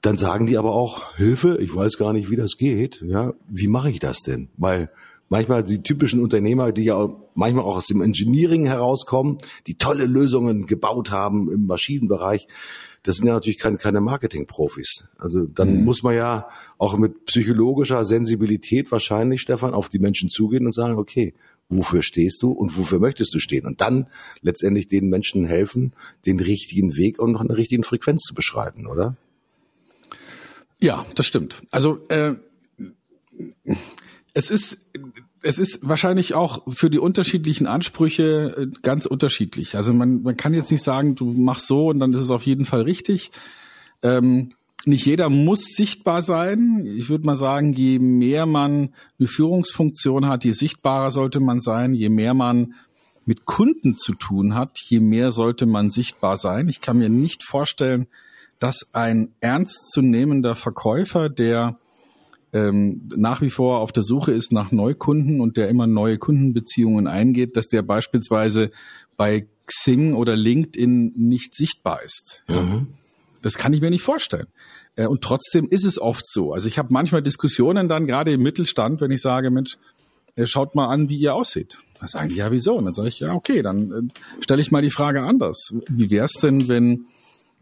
Dann 0.00 0.16
sagen 0.16 0.46
die 0.46 0.56
aber 0.56 0.72
auch, 0.72 1.14
Hilfe, 1.16 1.58
ich 1.60 1.74
weiß 1.74 1.98
gar 1.98 2.12
nicht, 2.12 2.30
wie 2.30 2.36
das 2.36 2.56
geht. 2.56 3.02
Ja, 3.06 3.34
wie 3.48 3.68
mache 3.68 3.90
ich 3.90 4.00
das 4.00 4.22
denn? 4.22 4.48
Weil 4.56 4.90
manchmal 5.28 5.62
die 5.62 5.82
typischen 5.82 6.22
Unternehmer, 6.22 6.72
die 6.72 6.84
ja 6.84 7.08
manchmal 7.34 7.64
auch 7.64 7.76
aus 7.76 7.86
dem 7.86 8.00
Engineering 8.00 8.64
herauskommen, 8.66 9.36
die 9.66 9.74
tolle 9.74 10.06
Lösungen 10.06 10.66
gebaut 10.66 11.10
haben 11.10 11.52
im 11.52 11.66
Maschinenbereich, 11.66 12.48
das 13.02 13.16
sind 13.16 13.26
ja 13.26 13.34
natürlich 13.34 13.58
keine, 13.58 13.76
keine 13.76 14.00
Marketing-Profis. 14.00 15.08
Also 15.18 15.46
dann 15.46 15.78
mhm. 15.78 15.84
muss 15.84 16.02
man 16.02 16.14
ja 16.14 16.48
auch 16.78 16.96
mit 16.98 17.24
psychologischer 17.26 18.04
Sensibilität 18.04 18.90
wahrscheinlich, 18.92 19.40
Stefan, 19.40 19.74
auf 19.74 19.88
die 19.88 19.98
Menschen 19.98 20.30
zugehen 20.30 20.66
und 20.66 20.72
sagen, 20.72 20.96
okay, 20.96 21.34
wofür 21.68 22.02
stehst 22.02 22.42
du 22.42 22.50
und 22.50 22.76
wofür 22.76 22.98
möchtest 22.98 23.34
du 23.34 23.38
stehen? 23.38 23.66
Und 23.66 23.80
dann 23.80 24.08
letztendlich 24.40 24.88
den 24.88 25.08
Menschen 25.08 25.44
helfen, 25.44 25.92
den 26.26 26.40
richtigen 26.40 26.96
Weg 26.96 27.18
und 27.18 27.32
noch 27.32 27.40
eine 27.40 27.56
richtige 27.56 27.82
Frequenz 27.82 28.22
zu 28.22 28.34
beschreiten, 28.34 28.86
oder? 28.86 29.16
Ja, 30.80 31.06
das 31.14 31.26
stimmt. 31.26 31.62
Also 31.70 32.06
äh, 32.08 32.34
es 34.32 34.50
ist 34.50 34.86
es 35.42 35.58
ist 35.58 35.80
wahrscheinlich 35.88 36.34
auch 36.34 36.62
für 36.68 36.90
die 36.90 36.98
unterschiedlichen 36.98 37.66
Ansprüche 37.66 38.56
äh, 38.56 38.66
ganz 38.82 39.06
unterschiedlich. 39.06 39.76
Also 39.76 39.92
man, 39.92 40.22
man 40.22 40.36
kann 40.36 40.54
jetzt 40.54 40.70
nicht 40.70 40.84
sagen, 40.84 41.14
du 41.14 41.32
machst 41.32 41.66
so 41.66 41.88
und 41.88 42.00
dann 42.00 42.12
ist 42.12 42.20
es 42.20 42.30
auf 42.30 42.44
jeden 42.44 42.64
Fall 42.64 42.82
richtig. 42.82 43.30
Ähm, 44.02 44.52
nicht 44.84 45.06
jeder 45.06 45.28
muss 45.28 45.74
sichtbar 45.74 46.22
sein. 46.22 46.84
Ich 46.86 47.08
würde 47.08 47.26
mal 47.26 47.36
sagen, 47.36 47.72
je 47.72 47.98
mehr 47.98 48.46
man 48.46 48.90
eine 49.18 49.28
Führungsfunktion 49.28 50.26
hat, 50.26 50.44
je 50.44 50.52
sichtbarer 50.52 51.10
sollte 51.10 51.40
man 51.40 51.60
sein. 51.60 51.94
Je 51.94 52.08
mehr 52.08 52.34
man 52.34 52.74
mit 53.24 53.44
Kunden 53.44 53.96
zu 53.96 54.14
tun 54.14 54.54
hat, 54.54 54.78
je 54.78 55.00
mehr 55.00 55.32
sollte 55.32 55.66
man 55.66 55.90
sichtbar 55.90 56.38
sein. 56.38 56.68
Ich 56.68 56.80
kann 56.80 56.98
mir 56.98 57.10
nicht 57.10 57.42
vorstellen, 57.42 58.06
dass 58.58 58.94
ein 58.94 59.34
ernstzunehmender 59.40 60.56
Verkäufer, 60.56 61.28
der 61.28 61.78
ähm, 62.52 63.10
nach 63.14 63.40
wie 63.42 63.50
vor 63.50 63.80
auf 63.80 63.92
der 63.92 64.04
Suche 64.04 64.32
ist 64.32 64.52
nach 64.52 64.72
Neukunden 64.72 65.40
und 65.40 65.56
der 65.56 65.68
immer 65.68 65.86
neue 65.86 66.18
Kundenbeziehungen 66.18 67.06
eingeht, 67.06 67.56
dass 67.56 67.68
der 67.68 67.82
beispielsweise 67.82 68.70
bei 69.16 69.46
Xing 69.66 70.14
oder 70.14 70.36
LinkedIn 70.36 71.12
nicht 71.14 71.54
sichtbar 71.54 72.02
ist. 72.02 72.42
Mhm. 72.48 72.88
Das 73.42 73.56
kann 73.56 73.72
ich 73.72 73.80
mir 73.80 73.90
nicht 73.90 74.02
vorstellen. 74.02 74.46
Äh, 74.96 75.06
und 75.06 75.22
trotzdem 75.22 75.66
ist 75.68 75.84
es 75.84 76.00
oft 76.00 76.26
so. 76.26 76.52
Also 76.52 76.68
ich 76.68 76.78
habe 76.78 76.88
manchmal 76.90 77.22
Diskussionen 77.22 77.88
dann 77.88 78.06
gerade 78.06 78.32
im 78.32 78.42
Mittelstand, 78.42 79.00
wenn 79.00 79.10
ich 79.10 79.20
sage, 79.20 79.50
Mensch, 79.50 79.76
äh, 80.34 80.46
schaut 80.46 80.74
mal 80.74 80.88
an, 80.88 81.08
wie 81.08 81.16
ihr 81.16 81.34
aussieht. 81.34 81.78
Dann 82.00 82.08
sagen 82.08 82.28
die, 82.28 82.36
ja, 82.36 82.50
wieso? 82.50 82.74
Und 82.76 82.86
dann 82.86 82.94
sage 82.94 83.08
ich, 83.08 83.20
ja, 83.20 83.34
okay, 83.34 83.62
dann 83.62 83.90
äh, 83.90 84.42
stelle 84.42 84.62
ich 84.62 84.70
mal 84.70 84.82
die 84.82 84.90
Frage 84.90 85.22
anders. 85.22 85.74
Wie 85.88 86.10
wäre 86.10 86.26
es 86.26 86.34
denn, 86.34 86.68
wenn 86.68 87.06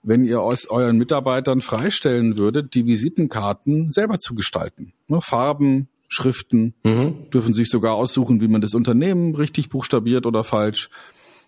wenn 0.07 0.25
ihr 0.25 0.41
aus 0.41 0.67
euren 0.67 0.97
Mitarbeitern 0.97 1.61
freistellen 1.61 2.39
würdet, 2.39 2.75
die 2.75 2.87
Visitenkarten 2.87 3.91
selber 3.91 4.19
zu 4.19 4.35
gestalten. 4.35 4.93
Ne, 5.09 5.21
Farben, 5.21 5.89
Schriften, 6.09 6.75
mhm. 6.85 7.29
dürfen 7.31 7.53
sich 7.53 7.69
sogar 7.69 7.95
aussuchen, 7.95 8.41
wie 8.41 8.47
man 8.47 8.61
das 8.61 8.75
Unternehmen 8.75 9.35
richtig 9.35 9.69
buchstabiert 9.69 10.25
oder 10.25 10.45
falsch. 10.45 10.89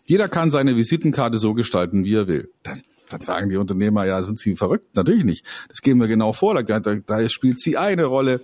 Jeder 0.05 0.29
kann 0.29 0.51
seine 0.51 0.77
Visitenkarte 0.77 1.39
so 1.39 1.55
gestalten, 1.55 2.05
wie 2.05 2.15
er 2.15 2.27
will. 2.27 2.51
Dann, 2.65 2.83
dann 3.09 3.21
sagen 3.21 3.49
die 3.49 3.57
Unternehmer, 3.57 4.05
ja, 4.07 4.23
sind 4.23 4.39
sie 4.39 4.57
verrückt? 4.57 4.97
Natürlich 4.97 5.25
nicht. 5.25 5.45
Das 5.69 5.81
geben 5.81 6.01
wir 6.01 6.09
genau 6.09 6.33
vor. 6.33 6.61
Da, 6.61 6.81
da, 6.81 6.97
da 6.97 7.29
spielt 7.29 7.61
sie 7.61 7.77
eine 7.77 8.07
Rolle. 8.07 8.41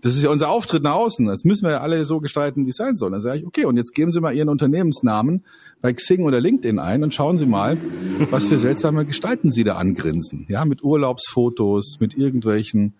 Das 0.00 0.16
ist 0.16 0.22
ja 0.22 0.30
unser 0.30 0.48
Auftritt 0.48 0.82
nach 0.82 0.94
außen. 0.94 1.26
Das 1.26 1.44
müssen 1.44 1.64
wir 1.64 1.72
ja 1.72 1.80
alle 1.80 2.04
so 2.04 2.20
gestalten, 2.20 2.66
wie 2.66 2.70
es 2.70 2.76
sein 2.76 2.96
soll. 2.96 3.10
Dann 3.10 3.20
sage 3.20 3.40
ich, 3.40 3.46
okay, 3.46 3.66
und 3.66 3.76
jetzt 3.76 3.94
geben 3.94 4.10
Sie 4.10 4.20
mal 4.20 4.34
Ihren 4.34 4.48
Unternehmensnamen 4.48 5.44
bei 5.80 5.92
Xing 5.92 6.24
oder 6.24 6.40
LinkedIn 6.40 6.78
ein 6.78 7.02
und 7.02 7.12
schauen 7.14 7.38
Sie 7.38 7.46
mal, 7.46 7.76
was 8.30 8.46
für 8.46 8.58
seltsame 8.58 9.04
Gestalten 9.04 9.52
Sie 9.52 9.64
da 9.64 9.76
angrinsen. 9.76 10.46
Ja, 10.48 10.64
mit 10.64 10.82
Urlaubsfotos, 10.82 11.98
mit 12.00 12.16
irgendwelchen 12.16 12.94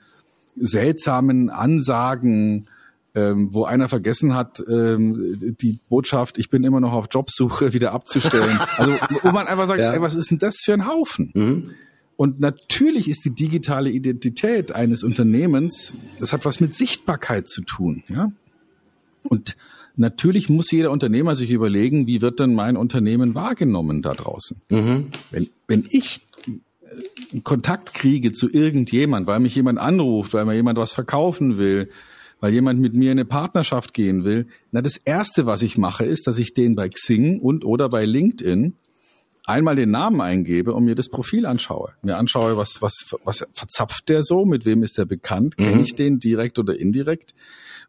seltsamen 0.57 1.51
Ansagen, 1.51 2.69
ähm, 3.15 3.53
wo 3.53 3.65
einer 3.65 3.89
vergessen 3.89 4.35
hat, 4.35 4.63
ähm, 4.69 5.57
die 5.61 5.81
Botschaft, 5.89 6.39
ich 6.39 6.51
bin 6.51 6.65
immer 6.65 6.81
noch 6.81 6.93
auf 6.93 7.07
Jobsuche, 7.11 7.73
wieder 7.73 7.93
abzustellen. 7.93 8.59
Also 8.77 8.93
wo 9.23 9.31
man 9.33 9.47
einfach 9.47 9.67
sagt, 9.67 9.81
ja. 9.81 9.93
ey, 9.93 10.01
was 10.01 10.15
ist 10.15 10.31
denn 10.31 10.39
das 10.39 10.59
für 10.65 10.73
ein 10.73 10.87
Haufen? 10.87 11.31
Mhm. 11.35 11.71
Und 12.16 12.40
natürlich 12.40 13.09
ist 13.09 13.25
die 13.25 13.35
digitale 13.35 13.90
Identität 13.90 14.72
eines 14.72 15.03
Unternehmens, 15.03 15.94
das 16.20 16.33
hat 16.33 16.44
was 16.44 16.61
mit 16.61 16.75
Sichtbarkeit 16.75 17.48
zu 17.48 17.62
tun, 17.62 18.05
ja. 18.09 18.31
Und 19.25 19.57
Natürlich 19.96 20.48
muss 20.48 20.70
jeder 20.70 20.90
Unternehmer 20.90 21.37
sich 21.37 21.51
überlegen, 21.51 22.07
wie 22.07 22.22
wird 22.22 22.40
denn 22.40 22.55
mein 22.55 22.77
Unternehmen 22.77 23.35
wahrgenommen 23.35 24.01
da 24.01 24.14
draußen? 24.14 24.61
Mhm. 24.70 25.09
Wenn, 25.31 25.51
wenn 25.66 25.87
ich 25.90 26.20
äh, 26.46 27.40
Kontakt 27.40 27.92
kriege 27.92 28.33
zu 28.33 28.51
irgendjemand, 28.51 29.27
weil 29.27 29.40
mich 29.40 29.55
jemand 29.55 29.79
anruft, 29.79 30.33
weil 30.33 30.46
mir 30.46 30.55
jemand 30.55 30.79
was 30.79 30.94
verkaufen 30.94 31.59
will, 31.59 31.90
weil 32.40 32.53
jemand 32.53 32.81
mit 32.81 32.94
mir 32.94 33.12
in 33.12 33.18
eine 33.18 33.27
Partnerschaft 33.27 33.92
gehen 33.92 34.25
will, 34.25 34.46
na 34.70 34.81
das 34.81 34.96
erste, 34.96 35.44
was 35.44 35.62
ich 35.62 35.77
mache, 35.77 36.05
ist, 36.05 36.27
dass 36.27 36.38
ich 36.38 36.55
den 36.55 36.75
bei 36.75 36.88
Xing 36.88 37.38
und 37.38 37.64
oder 37.64 37.88
bei 37.90 38.07
LinkedIn 38.07 38.75
einmal 39.45 39.77
den 39.77 39.91
Namen 39.91 40.21
eingebe 40.21 40.73
und 40.73 40.85
mir 40.85 40.95
das 40.95 41.09
Profil 41.09 41.47
anschaue. 41.47 41.93
Mir 42.03 42.17
anschaue, 42.17 42.57
was 42.57 42.81
was 42.81 43.15
was 43.25 43.47
verzapft 43.53 44.09
der 44.09 44.25
so, 44.25 44.45
mit 44.45 44.65
wem 44.65 44.83
ist 44.83 44.99
der 44.99 45.05
bekannt, 45.05 45.57
kenne 45.57 45.77
mhm. 45.77 45.83
ich 45.83 45.95
den 45.95 46.19
direkt 46.19 46.59
oder 46.59 46.79
indirekt? 46.79 47.35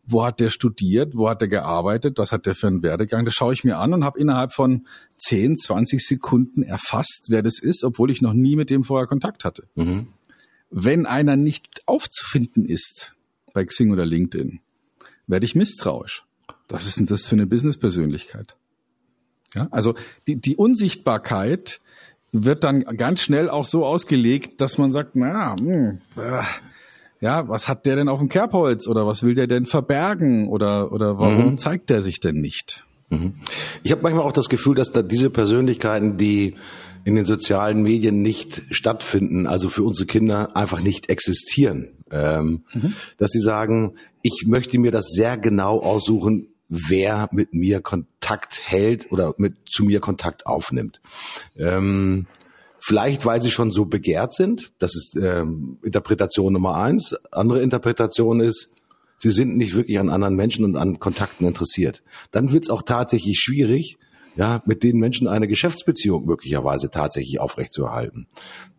wo 0.06 0.26
hat 0.26 0.39
der 0.39 0.50
studiert, 0.50 1.16
wo 1.16 1.30
hat 1.30 1.42
er 1.42 1.48
gearbeitet, 1.48 2.18
was 2.18 2.32
hat 2.32 2.46
der 2.46 2.56
für 2.56 2.68
einen 2.68 2.84
Werdegang. 2.84 3.26
Das 3.26 3.34
schaue 3.34 3.54
ich 3.54 3.63
mir 3.63 3.78
an 3.78 3.94
und 3.94 4.04
habe 4.04 4.20
innerhalb 4.20 4.54
von 4.54 4.86
10, 5.18 5.58
20 5.58 6.06
Sekunden 6.06 6.63
erfasst, 6.63 7.28
wer 7.30 7.42
das 7.42 7.60
ist, 7.60 7.84
obwohl 7.84 8.12
ich 8.12 8.22
noch 8.22 8.34
nie 8.34 8.56
mit 8.56 8.70
dem 8.70 8.84
vorher 8.84 9.08
Kontakt 9.08 9.46
hatte. 9.46 9.63
Mhm. 9.76 10.08
Wenn 10.70 11.06
einer 11.06 11.36
nicht 11.36 11.68
aufzufinden 11.86 12.66
ist 12.66 13.16
bei 13.54 13.63
Xing 13.63 13.92
oder 13.92 14.06
LinkedIn, 14.06 14.60
werde 15.28 15.46
ich 15.46 15.56
misstrauisch. 15.56 16.26
Was 16.68 16.88
ist 16.88 16.98
denn 16.98 17.06
das 17.06 17.26
für 17.26 17.36
eine 17.36 17.46
Business-Persönlichkeit? 17.46 18.56
Ja, 19.56 19.68
also 19.72 19.96
die, 20.28 20.39
die 20.39 20.56
Unsichtbarkeit 20.56 21.80
wird 22.32 22.63
dann 22.63 22.82
ganz 22.82 23.22
schnell 23.22 23.50
auch 23.50 23.66
so 23.66 23.86
ausgelegt, 23.86 24.60
dass 24.60 24.78
man 24.78 24.92
sagt, 24.92 25.16
na, 25.16 25.56
mh, 25.56 25.60
hm, 25.62 26.02
äh, 26.18 26.44
ja, 27.22 27.48
was 27.48 27.70
hat 27.70 27.86
der 27.86 27.96
denn 27.96 28.10
auf 28.10 28.20
dem 28.20 28.28
Kerbholz 28.28 28.88
oder 28.88 29.08
was 29.08 29.24
will 29.24 29.34
der 29.34 29.48
denn 29.48 29.66
verbergen 29.66 30.50
oder, 30.50 30.92
oder 30.92 31.20
warum 31.20 31.52
mhm. 31.52 31.58
zeigt 31.58 31.89
der 31.89 32.02
sich 32.02 32.20
denn 32.20 32.42
nicht? 32.42 32.84
Mhm. 33.10 33.36
Ich 33.84 33.92
habe 33.92 34.02
manchmal 34.02 34.26
auch 34.26 34.34
das 34.34 34.50
Gefühl, 34.50 34.76
dass 34.76 34.92
da 34.92 35.02
diese 35.04 35.30
Persönlichkeiten, 35.30 36.18
die 36.18 36.56
in 37.06 37.16
den 37.16 37.26
sozialen 37.26 37.82
Medien 37.82 38.22
nicht 38.22 38.63
stattfinden, 38.72 39.48
also 39.48 39.70
für 39.70 39.84
unsere 39.84 40.06
Kinder 40.06 40.56
einfach 40.56 40.82
nicht 40.82 41.10
existieren. 41.10 41.89
Ähm, 42.12 42.63
mhm. 42.74 42.94
Dass 43.18 43.32
sie 43.32 43.39
sagen, 43.39 43.96
ich 44.22 44.44
möchte 44.46 44.78
mir 44.78 44.92
das 44.92 45.06
sehr 45.08 45.38
genau 45.38 45.80
aussuchen, 45.80 46.53
wer 46.73 47.29
mit 47.31 47.53
mir 47.53 47.81
Kontakt 47.81 48.62
hält 48.65 49.12
oder 49.12 49.33
mit 49.38 49.55
zu 49.69 49.83
mir 49.83 49.99
Kontakt 49.99 50.45
aufnimmt. 50.45 51.01
Ähm, 51.57 52.27
Vielleicht, 52.86 53.25
weil 53.25 53.41
sie 53.41 53.49
schon 53.49 53.71
so 53.71 53.86
begehrt 53.86 54.33
sind. 54.33 54.73
Das 54.77 54.93
ist 54.93 55.15
ähm, 55.15 55.77
Interpretation 55.83 56.51
Nummer 56.51 56.75
eins. 56.75 57.15
Andere 57.31 57.62
Interpretation 57.62 58.41
ist, 58.41 58.71
sie 59.17 59.31
sind 59.31 59.55
nicht 59.55 59.77
wirklich 59.77 59.99
an 59.99 60.09
anderen 60.09 60.36
Menschen 60.36 60.65
und 60.65 60.75
an 60.75 60.99
Kontakten 60.99 61.47
interessiert. 61.47 62.03
Dann 62.31 62.51
wird 62.51 62.65
es 62.65 62.69
auch 62.69 62.81
tatsächlich 62.81 63.39
schwierig, 63.39 63.97
ja, 64.36 64.62
mit 64.65 64.84
den 64.84 64.98
Menschen 64.98 65.28
eine 65.28 65.48
Geschäftsbeziehung 65.48 66.26
möglicherweise 66.26 66.89
tatsächlich 66.89 67.39
aufrechtzuerhalten. 67.39 68.28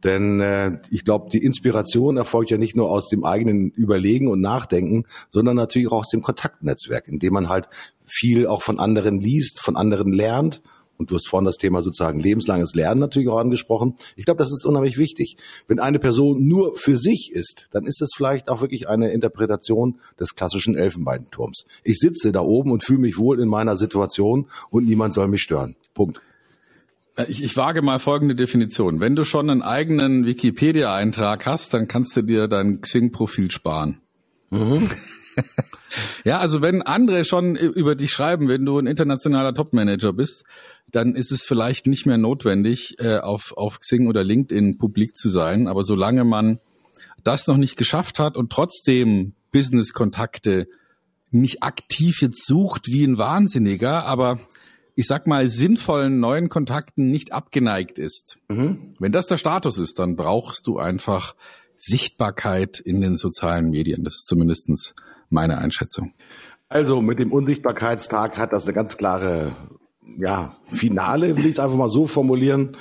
Denn 0.02 0.40
äh, 0.40 0.78
ich 0.90 1.04
glaube, 1.04 1.30
die 1.30 1.44
Inspiration 1.44 2.16
erfolgt 2.16 2.50
ja 2.50 2.58
nicht 2.58 2.76
nur 2.76 2.90
aus 2.90 3.08
dem 3.08 3.24
eigenen 3.24 3.70
Überlegen 3.70 4.28
und 4.28 4.40
Nachdenken, 4.40 5.04
sondern 5.30 5.56
natürlich 5.56 5.88
auch 5.88 6.00
aus 6.00 6.10
dem 6.10 6.22
Kontaktnetzwerk, 6.22 7.08
in 7.08 7.18
dem 7.18 7.32
man 7.32 7.48
halt 7.48 7.68
viel 8.04 8.46
auch 8.46 8.62
von 8.62 8.78
anderen 8.78 9.20
liest, 9.20 9.60
von 9.60 9.76
anderen 9.76 10.12
lernt 10.12 10.60
und 10.98 11.10
du 11.10 11.14
hast 11.16 11.28
vorhin 11.28 11.46
das 11.46 11.56
Thema 11.56 11.82
sozusagen 11.82 12.20
lebenslanges 12.20 12.74
Lernen 12.74 13.00
natürlich 13.00 13.28
auch 13.28 13.38
angesprochen. 13.38 13.94
Ich 14.16 14.24
glaube, 14.24 14.38
das 14.38 14.52
ist 14.52 14.64
unheimlich 14.64 14.98
wichtig. 14.98 15.36
Wenn 15.66 15.80
eine 15.80 15.98
Person 15.98 16.46
nur 16.46 16.76
für 16.76 16.96
sich 16.96 17.30
ist, 17.32 17.68
dann 17.72 17.86
ist 17.86 18.00
es 18.00 18.10
vielleicht 18.16 18.48
auch 18.48 18.60
wirklich 18.60 18.88
eine 18.88 19.10
Interpretation 19.10 19.98
des 20.18 20.34
klassischen 20.34 20.76
Elfenbeinturms. 20.76 21.64
Ich 21.82 21.98
sitze 21.98 22.32
da 22.32 22.40
oben 22.40 22.70
und 22.70 22.84
fühle 22.84 23.00
mich 23.00 23.18
wohl 23.18 23.40
in 23.40 23.48
meiner 23.48 23.76
Situation 23.76 24.48
und 24.70 24.86
niemand 24.86 25.14
soll 25.14 25.28
mich 25.28 25.42
stören. 25.42 25.76
Punkt. 25.94 26.20
Ich, 27.28 27.42
ich 27.44 27.56
wage 27.56 27.80
mal 27.80 28.00
folgende 28.00 28.34
Definition. 28.34 28.98
Wenn 28.98 29.14
du 29.14 29.24
schon 29.24 29.48
einen 29.48 29.62
eigenen 29.62 30.26
Wikipedia-Eintrag 30.26 31.46
hast, 31.46 31.72
dann 31.72 31.86
kannst 31.86 32.16
du 32.16 32.22
dir 32.22 32.48
dein 32.48 32.80
Xing-Profil 32.80 33.52
sparen. 33.52 34.00
Mhm. 34.50 34.90
ja, 36.24 36.38
also 36.38 36.62
wenn 36.62 36.82
andere 36.82 37.24
schon 37.24 37.56
über 37.56 37.94
dich 37.94 38.12
schreiben, 38.12 38.48
wenn 38.48 38.64
du 38.64 38.78
ein 38.78 38.86
internationaler 38.86 39.54
Topmanager 39.54 40.12
bist, 40.12 40.44
dann 40.90 41.14
ist 41.14 41.32
es 41.32 41.42
vielleicht 41.42 41.86
nicht 41.86 42.06
mehr 42.06 42.18
notwendig, 42.18 42.96
äh, 42.98 43.18
auf, 43.18 43.52
auf 43.56 43.80
Xing 43.80 44.06
oder 44.06 44.24
LinkedIn 44.24 44.78
publik 44.78 45.16
zu 45.16 45.28
sein. 45.28 45.66
Aber 45.66 45.84
solange 45.84 46.24
man 46.24 46.60
das 47.22 47.46
noch 47.46 47.56
nicht 47.56 47.76
geschafft 47.76 48.18
hat 48.18 48.36
und 48.36 48.50
trotzdem 48.50 49.34
Business-Kontakte 49.52 50.68
nicht 51.30 51.62
aktiv 51.62 52.20
jetzt 52.20 52.46
sucht 52.46 52.86
wie 52.86 53.04
ein 53.04 53.18
Wahnsinniger, 53.18 54.04
aber 54.04 54.38
ich 54.94 55.06
sag 55.06 55.26
mal, 55.26 55.50
sinnvollen 55.50 56.20
neuen 56.20 56.48
Kontakten 56.48 57.10
nicht 57.10 57.32
abgeneigt 57.32 57.98
ist. 57.98 58.36
Mhm. 58.48 58.94
Wenn 59.00 59.12
das 59.12 59.26
der 59.26 59.38
Status 59.38 59.78
ist, 59.78 59.98
dann 59.98 60.14
brauchst 60.14 60.66
du 60.66 60.78
einfach 60.78 61.34
Sichtbarkeit 61.76 62.78
in 62.78 63.00
den 63.00 63.16
sozialen 63.16 63.70
Medien. 63.70 64.04
Das 64.04 64.14
ist 64.14 64.26
zumindestens 64.26 64.94
meine 65.34 65.58
Einschätzung. 65.58 66.14
Also 66.68 67.02
mit 67.02 67.18
dem 67.18 67.32
Unsichtbarkeitstag 67.32 68.38
hat 68.38 68.52
das 68.52 68.64
eine 68.64 68.72
ganz 68.72 68.96
klare 68.96 69.52
ja, 70.18 70.56
Finale, 70.72 71.36
will 71.36 71.46
ich 71.46 71.52
es 71.52 71.58
einfach 71.58 71.76
mal 71.76 71.90
so 71.90 72.06
formulieren. 72.06 72.76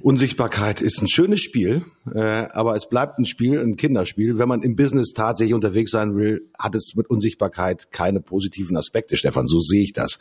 Unsichtbarkeit 0.00 0.80
ist 0.80 1.02
ein 1.02 1.08
schönes 1.08 1.40
Spiel, 1.40 1.84
äh, 2.14 2.48
aber 2.52 2.76
es 2.76 2.88
bleibt 2.88 3.18
ein 3.18 3.24
Spiel, 3.24 3.60
ein 3.60 3.76
Kinderspiel. 3.76 4.38
Wenn 4.38 4.48
man 4.48 4.62
im 4.62 4.76
Business 4.76 5.12
tatsächlich 5.12 5.54
unterwegs 5.54 5.90
sein 5.90 6.16
will, 6.16 6.48
hat 6.58 6.74
es 6.74 6.94
mit 6.94 7.10
Unsichtbarkeit 7.10 7.90
keine 7.90 8.20
positiven 8.20 8.76
Aspekte, 8.76 9.16
Stefan. 9.16 9.46
So 9.46 9.60
sehe 9.60 9.82
ich 9.82 9.92
das. 9.92 10.18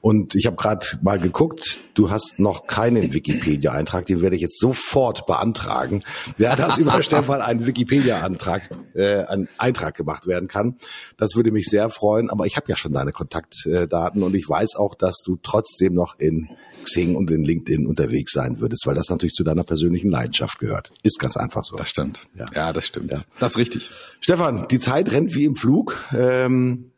Und 0.00 0.34
ich 0.34 0.46
habe 0.46 0.56
gerade 0.56 0.86
mal 1.02 1.18
geguckt, 1.18 1.78
du 1.94 2.10
hast 2.10 2.38
noch 2.38 2.66
keinen 2.66 3.14
Wikipedia-Eintrag, 3.14 4.06
den 4.06 4.20
werde 4.20 4.36
ich 4.36 4.42
jetzt 4.42 4.58
sofort 4.58 5.26
beantragen. 5.26 6.02
Ja, 6.38 6.56
dass 6.56 6.78
über 6.78 7.02
Stefan 7.02 7.40
ein 7.40 7.66
Wikipedia-Antrag, 7.66 8.70
äh, 8.94 9.24
ein 9.24 9.48
Eintrag 9.58 9.96
gemacht 9.96 10.26
werden 10.26 10.48
kann. 10.48 10.76
Das 11.16 11.36
würde 11.36 11.52
mich 11.52 11.66
sehr 11.66 11.90
freuen. 11.90 12.30
Aber 12.30 12.46
ich 12.46 12.56
habe 12.56 12.68
ja 12.68 12.76
schon 12.76 12.92
deine 12.92 13.12
Kontaktdaten 13.12 14.22
und 14.22 14.34
ich 14.34 14.48
weiß 14.48 14.76
auch, 14.76 14.94
dass 14.94 15.18
du 15.24 15.38
trotzdem 15.42 15.94
noch 15.94 16.18
in 16.18 16.48
Xing 16.84 17.16
und 17.16 17.30
in 17.30 17.44
LinkedIn 17.44 17.86
unterwegs 17.86 18.32
sein 18.32 18.60
würdest, 18.60 18.86
weil 18.86 18.94
das 18.94 19.10
natürlich 19.10 19.34
zu 19.34 19.44
deiner 19.44 19.64
persönlichen 19.64 20.10
Leidenschaft 20.10 20.58
gehört. 20.58 20.92
Ist 21.02 21.18
ganz 21.28 21.36
einfach 21.36 21.64
so. 21.64 21.76
Das 21.76 21.90
stimmt. 21.90 22.26
Ja, 22.34 22.46
ja 22.54 22.72
das 22.72 22.86
stimmt. 22.86 23.10
Ja. 23.10 23.20
Das 23.38 23.52
ist 23.52 23.58
richtig. 23.58 23.90
Stefan, 24.20 24.66
die 24.68 24.78
Zeit 24.78 25.12
rennt 25.12 25.34
wie 25.34 25.44
im 25.44 25.56
Flug. 25.56 25.96
Ähm, 26.12 26.92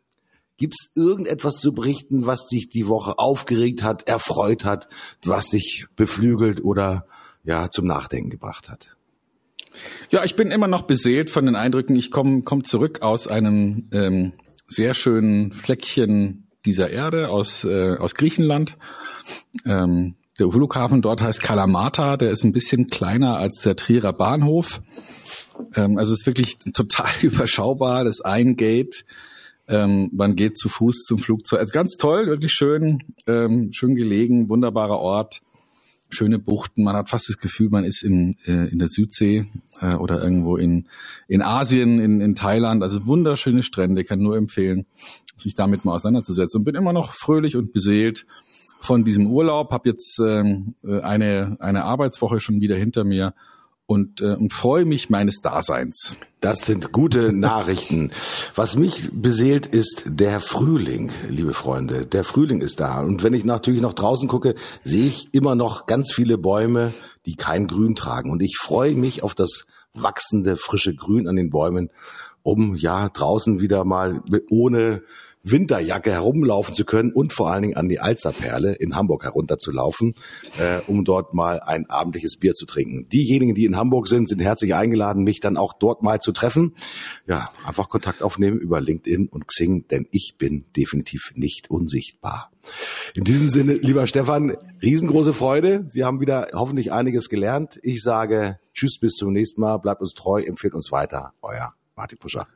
Gibt 0.57 0.75
es 0.75 0.93
irgendetwas 0.95 1.57
zu 1.57 1.73
berichten, 1.73 2.27
was 2.27 2.47
dich 2.47 2.69
die 2.69 2.87
Woche 2.87 3.19
aufgeregt 3.19 3.83
hat, 3.83 4.07
erfreut 4.07 4.65
hat, 4.65 4.89
was 5.25 5.49
dich 5.49 5.87
beflügelt 5.97 6.63
oder 6.63 7.07
ja 7.43 7.71
zum 7.71 7.87
Nachdenken 7.87 8.31
gebracht 8.31 8.69
hat? 8.69 8.97
Ja, 10.11 10.23
ich 10.25 10.37
bin 10.37 10.51
immer 10.51 10.69
noch 10.69 10.83
beseelt 10.83 11.31
von 11.31 11.47
den 11.47 11.57
Eindrücken. 11.57 11.97
Ich 11.97 12.11
komme 12.11 12.43
komm 12.43 12.63
zurück 12.63 13.03
aus 13.03 13.27
einem 13.27 13.89
ähm, 13.93 14.33
sehr 14.69 14.95
schönen 14.95 15.53
Fleckchen 15.53 16.47
dieser 16.67 16.91
Erde 16.91 17.31
aus, 17.31 17.65
äh, 17.65 17.97
aus 17.97 18.15
Griechenland 18.15 18.77
ähm, 19.65 20.15
der 20.41 20.51
Flughafen 20.51 21.03
dort 21.03 21.21
heißt 21.21 21.43
Kalamata, 21.43 22.17
der 22.17 22.31
ist 22.31 22.45
ein 22.45 22.53
bisschen 22.53 22.87
kleiner 22.87 23.37
als 23.37 23.61
der 23.61 23.77
Trierer 23.77 24.13
Bahnhof. 24.13 24.81
Ähm, 25.77 25.99
also 25.99 26.15
ist 26.15 26.27
wirklich 26.27 26.59
total 26.75 27.11
überschaubar, 27.23 28.05
das 28.05 28.21
ein 28.23 28.57
Gate. 28.57 29.05
Ähm, 29.69 30.11
man 30.13 30.35
geht 30.35 30.57
zu 30.57 30.69
Fuß 30.69 31.05
zum 31.05 31.19
Flugzeug. 31.19 31.61
Also 31.61 31.73
ganz 31.73 31.97
toll, 31.97 32.27
wirklich 32.27 32.53
schön, 32.53 33.03
ähm, 33.27 33.71
schön 33.73 33.95
gelegen, 33.95 34.49
wunderbarer 34.49 34.99
Ort, 34.99 35.43
schöne 36.09 36.39
Buchten. 36.39 36.83
Man 36.83 36.97
hat 36.97 37.11
fast 37.11 37.29
das 37.29 37.39
Gefühl, 37.39 37.69
man 37.69 37.85
ist 37.85 38.03
in, 38.03 38.37
äh, 38.47 38.69
in 38.69 38.79
der 38.79 38.89
Südsee 38.89 39.47
äh, 39.81 39.95
oder 39.95 40.23
irgendwo 40.23 40.57
in, 40.57 40.87
in 41.29 41.43
Asien, 41.43 42.01
in, 42.01 42.21
in 42.21 42.35
Thailand. 42.35 42.83
Also 42.83 43.07
wunderschöne 43.07 43.63
Strände, 43.63 44.05
kann 44.05 44.21
nur 44.21 44.37
empfehlen, 44.37 44.87
sich 45.37 45.55
damit 45.55 45.85
mal 45.85 45.95
auseinanderzusetzen. 45.95 46.61
Und 46.61 46.65
bin 46.65 46.75
immer 46.75 46.95
noch 46.95 47.13
fröhlich 47.13 47.57
und 47.57 47.73
beseelt 47.73 48.27
von 48.81 49.05
diesem 49.05 49.27
Urlaub, 49.27 49.71
habe 49.73 49.91
jetzt 49.91 50.19
ähm, 50.19 50.75
äh, 50.83 51.01
eine, 51.01 51.57
eine 51.61 51.85
Arbeitswoche 51.85 52.41
schon 52.41 52.61
wieder 52.61 52.77
hinter 52.77 53.05
mir 53.05 53.35
und, 53.91 54.21
äh, 54.21 54.35
und 54.35 54.53
freue 54.53 54.85
mich 54.85 55.11
meines 55.11 55.41
Daseins. 55.41 56.17
Das 56.41 56.61
sind 56.61 56.93
gute 56.93 57.33
Nachrichten. 57.37 58.13
Was 58.55 58.77
mich 58.77 59.11
beseelt, 59.13 59.67
ist 59.67 60.05
der 60.07 60.41
Frühling, 60.41 61.11
liebe 61.29 61.53
Freunde. 61.53 62.07
Der 62.07 62.25
Frühling 62.25 62.61
ist 62.61 62.81
da. 62.81 63.01
Und 63.01 63.23
wenn 63.23 63.35
ich 63.35 63.45
natürlich 63.45 63.83
noch 63.83 63.95
draußen 63.95 64.29
gucke, 64.29 64.55
sehe 64.85 65.07
ich 65.07 65.29
immer 65.33 65.55
noch 65.55 65.87
ganz 65.87 66.13
viele 66.13 66.39
Bäume, 66.39 66.93
die 67.27 67.35
kein 67.35 67.67
Grün 67.67 67.95
tragen. 67.95 68.31
Und 68.31 68.43
ich 68.43 68.57
freue 68.57 68.95
mich 68.95 69.23
auf 69.23 69.35
das 69.35 69.67
wachsende, 69.93 70.57
frische 70.57 70.95
Grün 70.95 71.27
an 71.27 71.37
den 71.37 71.51
Bäumen, 71.51 71.91
um 72.43 72.77
ja 72.77 73.09
draußen 73.09 73.61
wieder 73.61 73.85
mal 73.85 74.23
ohne 74.51 75.03
Winterjacke 75.43 76.13
herumlaufen 76.13 76.75
zu 76.75 76.85
können 76.85 77.13
und 77.13 77.33
vor 77.33 77.51
allen 77.51 77.63
Dingen 77.63 77.77
an 77.77 77.89
die 77.89 78.01
Alsterperle 78.01 78.75
in 78.75 78.95
Hamburg 78.95 79.25
herunterzulaufen, 79.25 80.15
äh, 80.59 80.81
um 80.87 81.05
dort 81.05 81.35
mal 81.35 81.61
ein 81.61 81.89
abendliches 81.89 82.37
Bier 82.37 82.55
zu 82.55 82.67
trinken. 82.67 83.09
Diejenigen, 83.09 83.55
die 83.55 83.65
in 83.65 83.77
Hamburg 83.77 84.09
sind, 84.09 84.29
sind 84.29 84.41
herzlich 84.41 84.75
eingeladen, 84.75 85.25
mich 85.25 85.41
dann 85.41 85.57
auch 85.57 85.73
dort 85.73 86.03
mal 86.03 86.21
zu 86.21 86.33
treffen. 86.33 86.75
Ja, 87.27 87.51
einfach 87.65 87.89
Kontakt 87.89 88.23
aufnehmen 88.23 88.59
über 88.59 88.81
LinkedIn 88.81 89.29
und 89.29 89.49
Xing, 89.49 89.87
denn 89.89 90.07
ich 90.11 90.35
bin 90.39 90.65
definitiv 90.77 91.33
nicht 91.35 91.71
unsichtbar. 91.71 92.51
In 93.15 93.25
diesem 93.25 93.49
Sinne, 93.49 93.75
lieber 93.75 94.07
Stefan, 94.07 94.57
riesengroße 94.83 95.33
Freude. 95.33 95.89
Wir 95.93 96.05
haben 96.05 96.21
wieder 96.21 96.49
hoffentlich 96.53 96.93
einiges 96.93 97.29
gelernt. 97.29 97.81
Ich 97.83 98.03
sage 98.03 98.59
Tschüss, 98.75 98.99
bis 98.99 99.15
zum 99.15 99.33
nächsten 99.33 99.61
Mal. 99.61 99.79
Bleibt 99.79 100.03
uns 100.03 100.15
treu, 100.15 100.43
empfehlt 100.43 100.75
uns 100.75 100.93
weiter. 100.93 101.33
Euer 101.43 101.75
Martin 101.97 102.19
Puscher. 102.19 102.47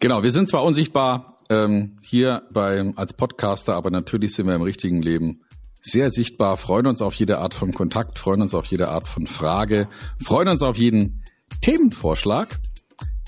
Genau, 0.00 0.22
wir 0.22 0.32
sind 0.32 0.48
zwar 0.48 0.64
unsichtbar 0.64 1.40
ähm, 1.48 1.98
hier 2.02 2.42
beim 2.52 2.94
als 2.96 3.12
Podcaster, 3.12 3.74
aber 3.74 3.90
natürlich 3.90 4.34
sind 4.34 4.46
wir 4.46 4.54
im 4.54 4.62
richtigen 4.62 5.02
Leben 5.02 5.42
sehr 5.80 6.10
sichtbar, 6.10 6.56
freuen 6.56 6.86
uns 6.86 7.00
auf 7.00 7.14
jede 7.14 7.38
Art 7.38 7.54
von 7.54 7.72
Kontakt, 7.72 8.18
freuen 8.18 8.42
uns 8.42 8.54
auf 8.54 8.66
jede 8.66 8.88
Art 8.88 9.08
von 9.08 9.26
Frage, 9.26 9.88
freuen 10.22 10.48
uns 10.48 10.62
auf 10.62 10.76
jeden 10.76 11.22
Themenvorschlag. 11.60 12.58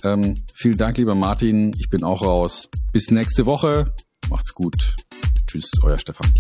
Ähm, 0.03 0.35
vielen 0.55 0.77
Dank, 0.77 0.99
lieber 0.99 1.15
Martin. 1.15 1.73
Ich 1.79 1.89
bin 1.89 2.05
auch 2.05 2.23
raus. 2.23 2.69
Bis 2.93 3.11
nächste 3.11 3.47
Woche. 3.47 3.95
Macht's 4.29 4.55
gut. 4.55 4.97
Tschüss, 5.47 5.71
euer 5.83 5.99
Stefan. 5.99 6.33